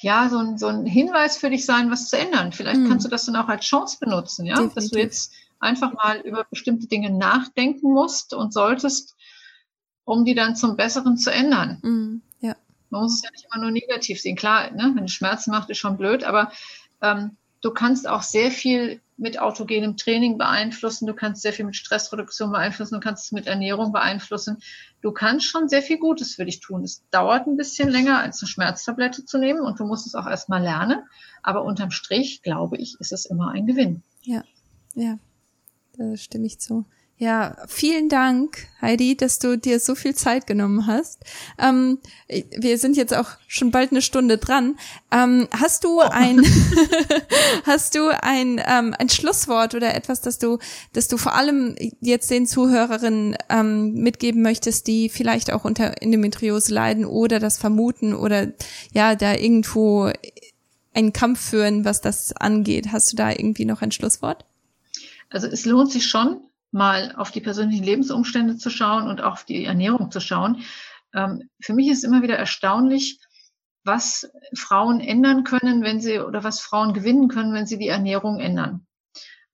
[0.00, 2.52] ja, so ein, so ein Hinweis für dich sein, was zu ändern.
[2.52, 2.88] Vielleicht mhm.
[2.88, 4.74] kannst du das dann auch als Chance benutzen, ja, Definitiv.
[4.74, 9.16] dass du jetzt einfach mal über bestimmte Dinge nachdenken musst und solltest,
[10.04, 11.78] um die dann zum Besseren zu ändern.
[11.82, 12.22] Mhm.
[12.40, 12.56] Ja.
[12.90, 14.36] Man muss es ja nicht immer nur negativ sehen.
[14.36, 16.52] Klar, ne, wenn es Schmerzen macht, ist schon blöd, aber
[17.02, 21.76] ähm, du kannst auch sehr viel mit autogenem Training beeinflussen, du kannst sehr viel mit
[21.76, 24.58] Stressreduktion beeinflussen, du kannst es mit Ernährung beeinflussen.
[25.00, 26.84] Du kannst schon sehr viel Gutes für dich tun.
[26.84, 30.26] Es dauert ein bisschen länger, als eine Schmerztablette zu nehmen und du musst es auch
[30.26, 31.02] erstmal lernen.
[31.42, 34.02] Aber unterm Strich, glaube ich, ist es immer ein Gewinn.
[34.22, 34.44] Ja,
[34.94, 35.18] ja,
[35.96, 36.84] da stimme ich zu.
[37.20, 41.24] Ja, vielen Dank, Heidi, dass du dir so viel Zeit genommen hast.
[41.58, 41.98] Ähm,
[42.28, 44.78] wir sind jetzt auch schon bald eine Stunde dran.
[45.10, 46.08] Ähm, hast du oh.
[46.08, 46.40] ein,
[47.66, 50.58] hast du ein, ähm, ein Schlusswort oder etwas, das du,
[50.92, 56.72] dass du vor allem jetzt den Zuhörerinnen ähm, mitgeben möchtest, die vielleicht auch unter Endometriose
[56.72, 58.52] leiden oder das vermuten oder
[58.92, 60.12] ja, da irgendwo
[60.94, 62.92] einen Kampf führen, was das angeht.
[62.92, 64.44] Hast du da irgendwie noch ein Schlusswort?
[65.30, 66.40] Also es lohnt sich schon,
[66.70, 70.62] mal auf die persönlichen Lebensumstände zu schauen und auch auf die Ernährung zu schauen.
[71.14, 73.20] Ähm, für mich ist immer wieder erstaunlich,
[73.84, 78.38] was Frauen ändern können, wenn sie oder was Frauen gewinnen können, wenn sie die Ernährung
[78.38, 78.86] ändern.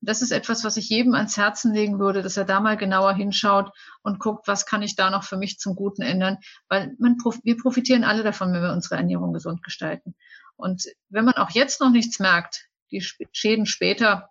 [0.01, 3.15] Das ist etwas, was ich jedem ans Herzen legen würde, dass er da mal genauer
[3.15, 3.71] hinschaut
[4.03, 6.39] und guckt, was kann ich da noch für mich zum Guten ändern,
[6.69, 10.15] weil man, wir profitieren alle davon, wenn wir unsere Ernährung gesund gestalten.
[10.57, 13.03] Und wenn man auch jetzt noch nichts merkt, die
[13.33, 14.31] Schäden später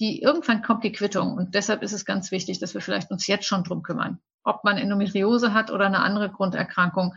[0.00, 1.34] die irgendwann kommt die Quittung.
[1.34, 4.18] Und deshalb ist es ganz wichtig, dass wir vielleicht uns jetzt schon drum kümmern.
[4.42, 7.14] Ob man Endometriose hat oder eine andere Grunderkrankung.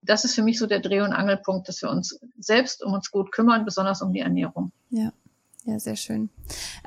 [0.00, 3.10] Das ist für mich so der Dreh- und Angelpunkt, dass wir uns selbst um uns
[3.10, 4.72] gut kümmern, besonders um die Ernährung.
[4.90, 5.12] Ja.
[5.64, 6.28] Ja, sehr schön.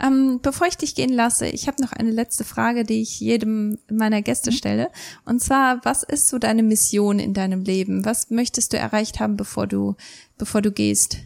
[0.01, 3.77] Ähm, bevor ich dich gehen lasse, ich habe noch eine letzte Frage, die ich jedem
[3.89, 4.55] meiner Gäste mhm.
[4.55, 4.91] stelle.
[5.23, 8.03] Und zwar, was ist so deine Mission in deinem Leben?
[8.03, 9.95] Was möchtest du erreicht haben, bevor du,
[10.37, 11.19] bevor du gehst?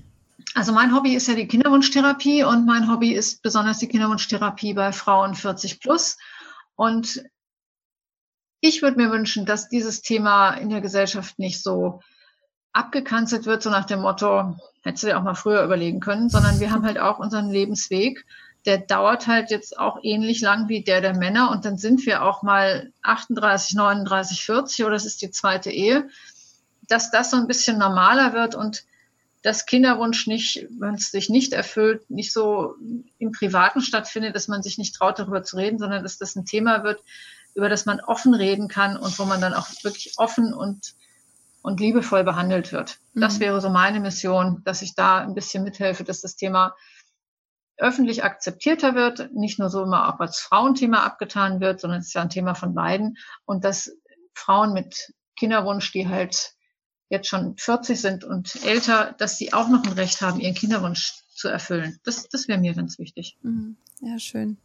[0.55, 4.91] Also mein Hobby ist ja die Kinderwunschtherapie und mein Hobby ist besonders die Kinderwunschtherapie bei
[4.91, 6.17] Frauen 40 plus.
[6.75, 7.23] Und
[8.61, 12.01] ich würde mir wünschen, dass dieses Thema in der Gesellschaft nicht so
[12.73, 16.59] abgekanzelt wird, so nach dem Motto, hättest du dir auch mal früher überlegen können, sondern
[16.59, 18.25] wir haben halt auch unseren Lebensweg.
[18.65, 22.23] Der dauert halt jetzt auch ähnlich lang wie der der Männer und dann sind wir
[22.23, 26.09] auch mal 38, 39, 40 oder das ist die zweite Ehe,
[26.87, 28.83] dass das so ein bisschen normaler wird und
[29.41, 32.75] dass Kinderwunsch nicht, wenn es sich nicht erfüllt, nicht so
[33.17, 36.45] im Privaten stattfindet, dass man sich nicht traut, darüber zu reden, sondern dass das ein
[36.45, 37.01] Thema wird,
[37.55, 40.93] über das man offen reden kann und wo man dann auch wirklich offen und,
[41.61, 42.99] und liebevoll behandelt wird.
[43.13, 43.21] Mhm.
[43.21, 46.75] Das wäre so meine Mission, dass ich da ein bisschen mithelfe, dass das Thema
[47.77, 52.13] öffentlich akzeptierter wird, nicht nur so immer auch als Frauenthema abgetan wird, sondern es ist
[52.13, 53.95] ja ein Thema von beiden und dass
[54.33, 56.55] Frauen mit Kinderwunsch, die halt
[57.09, 61.13] jetzt schon 40 sind und älter, dass sie auch noch ein Recht haben, ihren Kinderwunsch
[61.33, 61.99] zu erfüllen.
[62.03, 63.37] Das, das wäre mir ganz wichtig.
[63.41, 63.77] Mhm.
[64.01, 64.57] Ja, schön.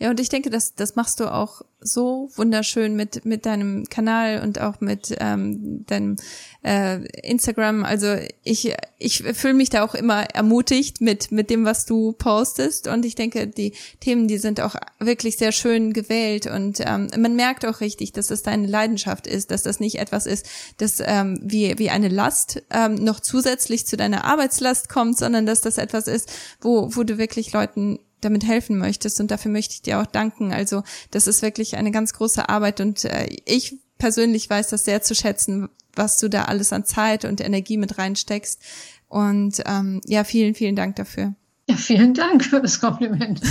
[0.00, 4.40] Ja, und ich denke, das, das machst du auch so wunderschön mit, mit deinem Kanal
[4.42, 6.16] und auch mit ähm, deinem
[6.64, 7.84] äh, Instagram.
[7.84, 12.88] Also ich, ich fühle mich da auch immer ermutigt mit, mit dem, was du postest.
[12.88, 16.46] Und ich denke, die Themen, die sind auch wirklich sehr schön gewählt.
[16.46, 20.24] Und ähm, man merkt auch richtig, dass es deine Leidenschaft ist, dass das nicht etwas
[20.24, 20.48] ist,
[20.78, 25.60] das ähm, wie, wie eine Last ähm, noch zusätzlich zu deiner Arbeitslast kommt, sondern dass
[25.60, 26.32] das etwas ist,
[26.62, 29.20] wo, wo du wirklich Leuten damit helfen möchtest.
[29.20, 30.52] Und dafür möchte ich dir auch danken.
[30.52, 35.02] Also das ist wirklich eine ganz große Arbeit und äh, ich persönlich weiß das sehr
[35.02, 38.60] zu schätzen, was du da alles an Zeit und Energie mit reinsteckst.
[39.08, 41.34] Und ähm, ja, vielen, vielen Dank dafür.
[41.68, 43.40] Ja, vielen Dank für das Kompliment.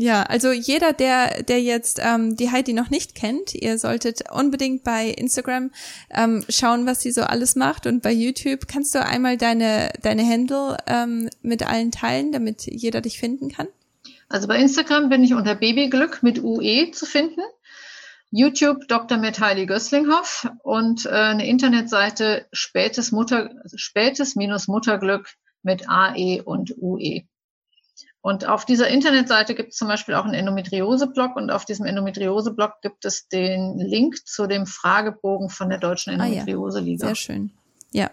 [0.00, 4.84] Ja, also jeder, der, der jetzt ähm, die Heidi noch nicht kennt, ihr solltet unbedingt
[4.84, 5.72] bei Instagram
[6.10, 7.84] ähm, schauen, was sie so alles macht.
[7.84, 13.00] Und bei YouTube kannst du einmal deine, deine Handle ähm, mit allen teilen, damit jeder
[13.00, 13.66] dich finden kann.
[14.28, 17.40] Also bei Instagram bin ich unter Babyglück mit UE zu finden.
[18.30, 19.18] YouTube Dr.
[19.18, 25.34] mit Heidi Gösslinghoff und äh, eine Internetseite spätes Mutter, spätes minus Mutterglück
[25.64, 27.22] mit AE und UE.
[28.28, 32.82] Und auf dieser Internetseite gibt es zum Beispiel auch einen Endometriose-Blog und auf diesem Endometriose-Blog
[32.82, 37.06] gibt es den Link zu dem Fragebogen von der Deutschen Endometriose-Liga.
[37.06, 37.14] Ah, ja.
[37.14, 37.52] Sehr schön.
[37.90, 38.10] Ja.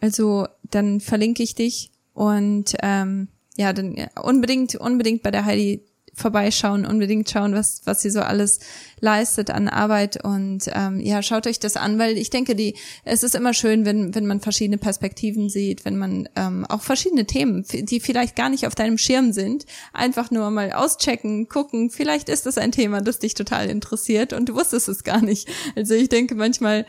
[0.00, 3.28] Also dann verlinke ich dich und ähm,
[3.58, 5.84] ja, dann unbedingt, unbedingt bei der Heidi
[6.16, 8.58] vorbeischauen, unbedingt schauen, was, was sie so alles
[9.00, 13.22] leistet an Arbeit und ähm, ja, schaut euch das an, weil ich denke, die, es
[13.22, 17.66] ist immer schön, wenn, wenn man verschiedene Perspektiven sieht, wenn man ähm, auch verschiedene Themen,
[17.70, 22.46] die vielleicht gar nicht auf deinem Schirm sind, einfach nur mal auschecken, gucken, vielleicht ist
[22.46, 25.48] das ein Thema, das dich total interessiert und du wusstest es gar nicht.
[25.76, 26.86] Also ich denke, manchmal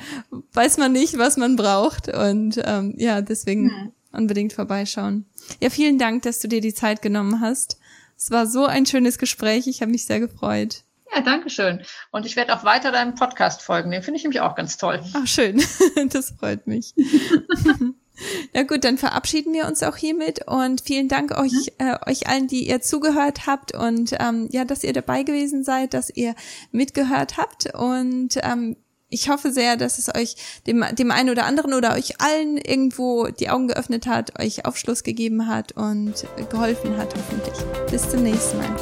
[0.53, 3.91] weiß man nicht, was man braucht und ähm, ja, deswegen mhm.
[4.13, 5.25] unbedingt vorbeischauen.
[5.61, 7.77] Ja, vielen Dank, dass du dir die Zeit genommen hast.
[8.17, 9.67] Es war so ein schönes Gespräch.
[9.67, 10.83] Ich habe mich sehr gefreut.
[11.13, 11.83] Ja, danke schön.
[12.11, 13.91] Und ich werde auch weiter deinem Podcast folgen.
[13.91, 15.01] Den finde ich nämlich auch ganz toll.
[15.13, 15.61] Ach, schön.
[16.09, 16.93] Das freut mich.
[18.53, 21.87] Na gut, dann verabschieden wir uns auch hiermit und vielen Dank euch, mhm.
[21.87, 25.93] äh, euch allen, die ihr zugehört habt und ähm, ja, dass ihr dabei gewesen seid,
[25.93, 26.33] dass ihr
[26.71, 28.75] mitgehört habt und ähm,
[29.09, 30.35] ich hoffe sehr, dass es euch
[30.65, 35.03] dem, dem einen oder anderen oder euch allen irgendwo die Augen geöffnet hat, euch Aufschluss
[35.03, 37.57] gegeben hat und geholfen hat, hoffentlich.
[37.89, 38.75] Bis zum nächsten Mal.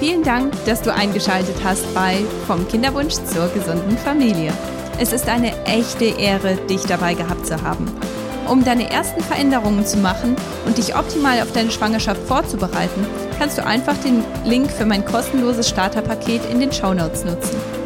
[0.00, 4.52] Vielen Dank, dass du eingeschaltet hast bei Vom Kinderwunsch zur gesunden Familie.
[4.98, 7.90] Es ist eine echte Ehre, dich dabei gehabt zu haben.
[8.48, 13.04] Um deine ersten Veränderungen zu machen und dich optimal auf deine Schwangerschaft vorzubereiten,
[13.38, 17.85] kannst du einfach den Link für mein kostenloses Starterpaket in den Show Notes nutzen.